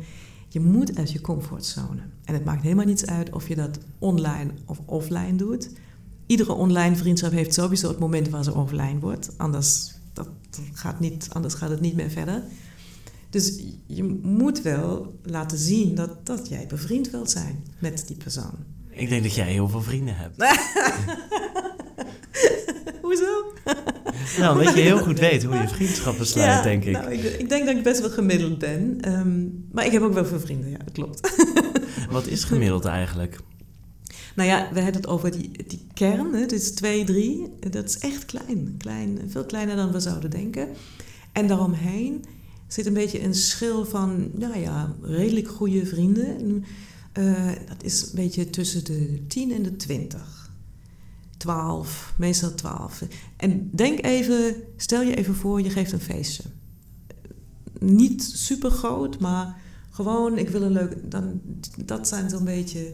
[0.53, 2.01] Je moet uit je comfortzone.
[2.25, 5.71] En het maakt helemaal niets uit of je dat online of offline doet.
[6.27, 9.31] Iedere online vriendschap heeft sowieso het moment waar ze offline wordt.
[9.37, 10.29] Anders, dat
[10.73, 12.43] gaat, niet, anders gaat het niet meer verder.
[13.31, 18.55] Dus je moet wel laten zien dat, dat jij bevriend wilt zijn met die persoon.
[18.89, 20.37] Ik denk dat jij heel veel vrienden hebt.
[23.03, 23.53] Hoezo?
[24.39, 26.93] Nou, dat je heel goed weet hoe je vriendschappen sluit, denk ik.
[26.93, 27.23] Nou, ik.
[27.23, 27.49] ik.
[27.49, 28.99] denk dat ik best wel gemiddeld ben.
[29.01, 31.35] Ehm, maar ik heb ook wel veel vrienden, ja, dat klopt.
[32.11, 33.39] Wat is gemiddeld eigenlijk?
[34.35, 37.47] Nou ja, we hebben het over die, die kern, hè, dus 2, 3.
[37.71, 39.21] Dat is echt klein, klein.
[39.29, 40.69] Veel kleiner dan we zouden denken.
[41.33, 42.25] En daaromheen
[42.69, 46.65] zit een beetje een schil van, nou ja, redelijk goede vrienden.
[47.19, 50.40] Uh, dat is een beetje tussen de 10 en de 20.
[51.41, 53.03] 12, meestal 12.
[53.37, 56.43] En denk even, stel je even voor, je geeft een feestje.
[57.79, 59.57] Niet super groot, maar
[59.91, 61.11] gewoon, ik wil een leuk.
[61.11, 61.41] Dan,
[61.85, 62.93] dat zijn zo'n beetje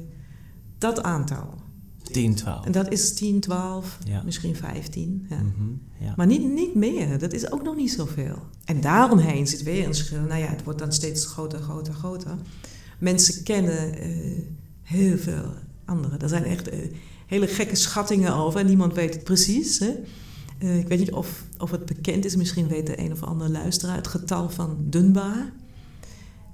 [0.79, 1.55] dat aantal.
[2.03, 2.65] 10, 12.
[2.65, 4.23] En dat is 10, 12, ja.
[4.23, 5.27] misschien 15.
[5.29, 5.37] Ja.
[5.37, 6.15] Mm -hmm, ja.
[6.17, 8.39] Maar niet, niet meer, dat is ook nog niet zoveel.
[8.65, 10.21] En daaromheen zit weer een schil.
[10.21, 12.37] Nou ja, het wordt dan steeds groter, groter, groter.
[12.99, 14.39] Mensen kennen uh,
[14.83, 16.21] heel veel anderen.
[16.21, 16.73] Er zijn echt.
[16.73, 16.79] Uh,
[17.27, 19.79] hele gekke schattingen over en niemand weet het precies.
[19.79, 19.95] Hè?
[20.59, 23.51] Uh, ik weet niet of, of het bekend is, misschien weet de een of andere
[23.51, 25.53] luisteraar het getal van Dunbar.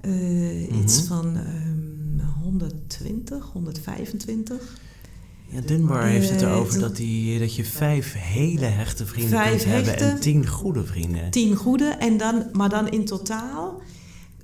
[0.02, 0.82] Uh, mm -hmm.
[0.82, 4.80] Iets van um, 120, 125.
[5.52, 9.64] Ja, Dunbar heeft het erover dat, die, dat je vijf hele hechte vrienden vijf kunt
[9.64, 11.30] hechte, hebben en tien goede vrienden.
[11.30, 13.80] Tien goede, en dan, maar dan in totaal,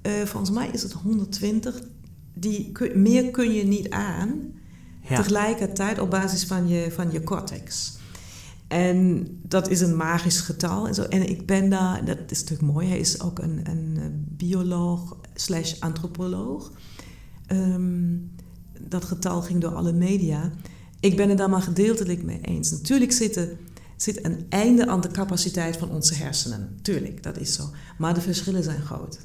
[0.02, 1.82] uh, volgens mij is het 120.
[2.34, 4.52] Die, meer kun je niet aan.
[5.08, 5.16] Ja.
[5.16, 7.96] Tegelijkertijd op basis van je, van je cortex.
[8.68, 10.86] En dat is een magisch getal.
[10.86, 11.02] En, zo.
[11.02, 15.74] en ik ben daar, dat is natuurlijk mooi, hij is ook een, een bioloog slash
[15.80, 16.72] antropoloog.
[17.52, 18.30] Um,
[18.80, 20.52] dat getal ging door alle media.
[21.00, 22.70] Ik ben het daar maar gedeeltelijk mee eens.
[22.70, 23.48] Natuurlijk zit, er,
[23.96, 26.78] zit een einde aan de capaciteit van onze hersenen.
[26.82, 27.70] Tuurlijk, dat is zo.
[27.98, 29.18] Maar de verschillen zijn groot.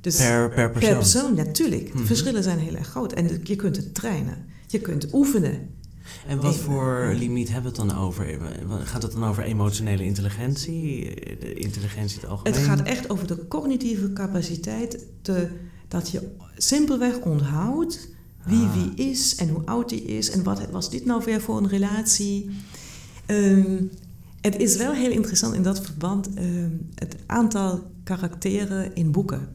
[0.00, 0.90] Dus per, per persoon?
[0.90, 1.84] Per persoon, natuurlijk.
[1.84, 2.06] De mm -hmm.
[2.06, 3.12] verschillen zijn heel erg groot.
[3.12, 4.44] En je kunt het trainen.
[4.70, 5.76] Je kunt oefenen.
[6.26, 8.38] En wat voor limiet hebben we het dan over?
[8.84, 12.52] Gaat het dan over emotionele intelligentie, de intelligentie het algemeen?
[12.52, 15.48] Het gaat echt over de cognitieve capaciteit te,
[15.88, 18.08] dat je simpelweg onthoudt
[18.44, 18.74] wie ah.
[18.74, 21.68] wie is en hoe oud die is en wat was dit nou weer voor een
[21.68, 22.50] relatie.
[23.26, 23.90] Um,
[24.40, 29.48] het is wel heel interessant in dat verband, um, het aantal karakteren in boeken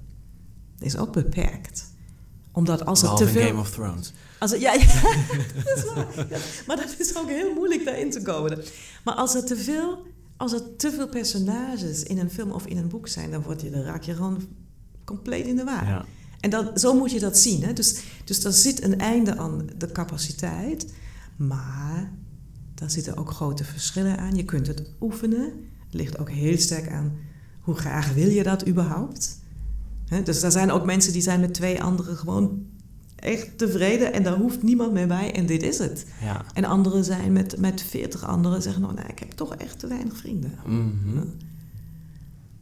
[0.80, 1.91] is ook beperkt
[2.53, 3.47] omdat als Behalve het te veel...
[3.47, 4.14] Game of Thrones.
[4.43, 4.79] Als ja, ja,
[5.65, 6.27] dat is waar.
[6.29, 6.37] Ja,
[6.67, 8.63] maar dat is ook heel moeilijk daarin te komen.
[9.03, 10.05] Maar als er te veel,
[10.37, 13.61] als er te veel personages in een film of in een boek zijn, dan, word
[13.61, 14.47] je, dan raak je gewoon
[15.03, 15.87] compleet in de war.
[15.87, 16.05] Ja.
[16.39, 17.63] En dat, zo moet je dat zien.
[17.63, 17.73] Hè?
[17.73, 20.93] Dus, dus er zit een einde aan de capaciteit,
[21.35, 22.11] maar
[22.75, 24.35] daar zitten ook grote verschillen aan.
[24.35, 25.43] Je kunt het oefenen.
[25.85, 27.17] Het ligt ook heel sterk aan
[27.61, 29.39] hoe graag wil je dat überhaupt.
[30.23, 32.71] dus er zijn ook mensen die zijn met twee anderen gewoon
[33.24, 36.05] echt tevreden en daar hoeft niemand meer bij en dit is het.
[36.21, 36.41] Ja.
[36.53, 39.88] En anderen zijn met, met veertig anderen zeggen, nou, nee, ik heb toch echt te
[39.88, 40.59] weinig vrienden.
[40.65, 41.34] Mm -hmm.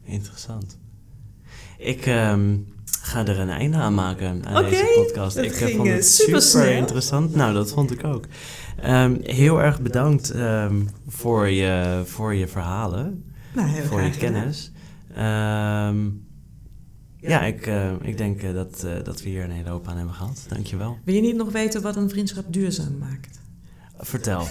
[0.03, 0.77] Interessant.
[1.77, 2.67] Ik um,
[3.01, 5.37] ga er een einde aan maken aan okay, deze podcast.
[5.37, 7.35] Ik ging vond het super, super interessant.
[7.35, 8.25] Nou, dat vond ik ook.
[8.85, 14.71] Um, heel erg bedankt um, voor, je, voor je verhalen, nou, voor je kennis.
[17.21, 19.97] Ja, ik, uh, ik denk uh, dat, uh, dat we hier een hele hoop aan
[19.97, 20.45] hebben gehad.
[20.47, 20.97] Dankjewel.
[21.03, 23.39] Wil je niet nog weten wat een vriendschap duurzaam maakt?
[23.99, 24.47] Vertel.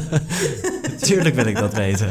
[1.06, 2.08] Tuurlijk wil ik dat weten.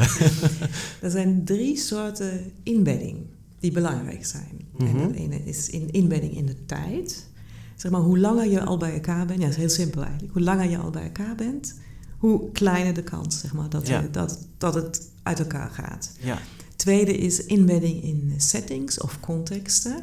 [1.04, 3.16] er zijn drie soorten inbedding
[3.60, 4.68] die belangrijk zijn.
[4.76, 5.00] Mm -hmm.
[5.00, 7.28] En het ene is in inbedding in de tijd.
[7.76, 10.32] Zeg maar, hoe langer je al bij elkaar bent, ja, dat is heel simpel eigenlijk.
[10.32, 11.74] Hoe langer je al bij elkaar bent,
[12.18, 14.00] hoe kleiner de kans zeg maar, dat, ja.
[14.00, 16.12] je, dat, dat het uit elkaar gaat.
[16.18, 16.38] Ja.
[16.80, 20.02] Tweede is inbedding in settings of contexten.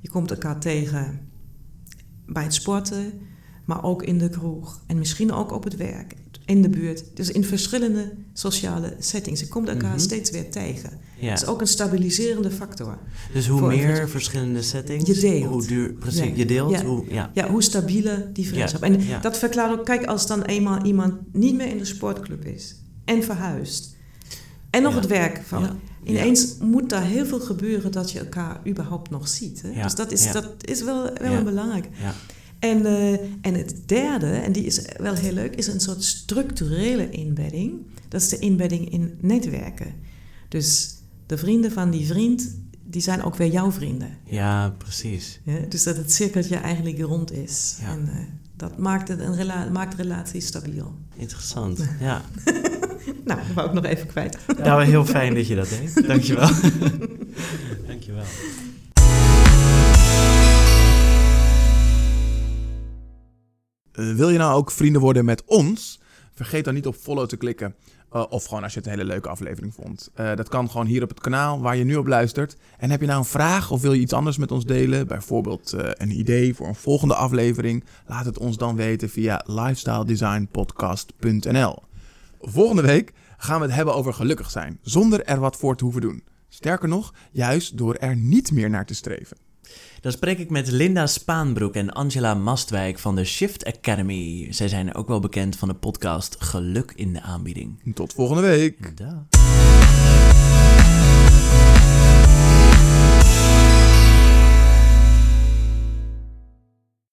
[0.00, 1.20] Je komt elkaar tegen
[2.26, 3.12] bij het sporten,
[3.64, 7.04] maar ook in de kroeg en misschien ook op het werk, in de buurt.
[7.14, 9.40] Dus in verschillende sociale settings.
[9.40, 9.98] Je komt elkaar Mhm.
[9.98, 10.90] steeds weer tegen.
[11.20, 11.28] Ja.
[11.30, 12.98] Dat is ook een stabiliserende factor.
[13.32, 15.44] Dus hoe meer verschillende settings, Je deelt.
[15.52, 16.32] hoe duur, precies, Ja.
[16.34, 16.84] je deelt, Ja.
[16.84, 17.30] hoe, ja.
[17.34, 18.82] Ja, hoe stabieler die vriendschap.
[18.82, 22.74] En dat verklaart ook, kijk, als dan eenmaal iemand niet meer in de sportclub is
[23.04, 23.96] en verhuist
[24.70, 25.80] en nog het werk van.
[26.04, 26.10] Ja.
[26.10, 29.62] Ineens moet daar heel veel gebeuren dat je elkaar überhaupt nog ziet.
[29.62, 29.68] Hè?
[29.68, 31.88] Ja, Dus dat is, dat is wel, wel belangrijk.
[32.00, 32.14] Ja.
[32.58, 37.10] En, eh, en het derde, en die is wel heel leuk, is een soort structurele
[37.10, 37.72] inbedding.
[38.08, 39.94] Dat is de inbedding in netwerken.
[40.48, 40.94] Dus
[41.26, 44.08] de vrienden van die vriend, die zijn ook weer jouw vrienden.
[44.24, 45.40] ja, precies.
[45.42, 47.76] Ja, dus dat het cirkeltje eigenlijk rond is.
[47.80, 47.88] Ja.
[47.92, 48.16] En eh,
[48.56, 50.94] dat maakt, het een rela maakt relaties stabiel.
[51.16, 52.22] Interessant, ja.
[53.24, 54.38] Nou, dat wou ik nog even kwijt.
[54.58, 56.06] Nou, heel fijn dat je dat deed.
[56.06, 56.48] Dankjewel.
[57.88, 58.24] Dankjewel.
[63.92, 66.00] Eh, wil je nou ook vrienden worden met ons?
[66.34, 67.74] Vergeet dan niet op follow te klikken.
[68.14, 70.10] Eh, of gewoon als je het een hele leuke aflevering vond.
[70.14, 72.56] Eh, dat kan gewoon hier op het kanaal waar je nu op luistert.
[72.78, 75.06] En heb je nou een vraag of wil je iets anders met ons delen?
[75.06, 77.84] Bijvoorbeeld eh, een idee voor een volgende aflevering?
[78.06, 81.82] Laat het ons dan weten via lifestyledesignpodcast.nl.
[82.46, 84.78] Volgende week gaan we het hebben over gelukkig zijn.
[84.82, 86.24] Zonder er wat voor te hoeven doen.
[86.48, 89.36] Sterker nog, juist door er niet meer naar te streven.
[90.00, 94.52] Dan spreek ik met Linda Spaanbroek en Angela Mastwijk van de Shift Academy.
[94.52, 97.94] Zij zijn ook wel bekend van de podcast Geluk in de aanbieding.
[97.94, 98.96] Tot volgende week.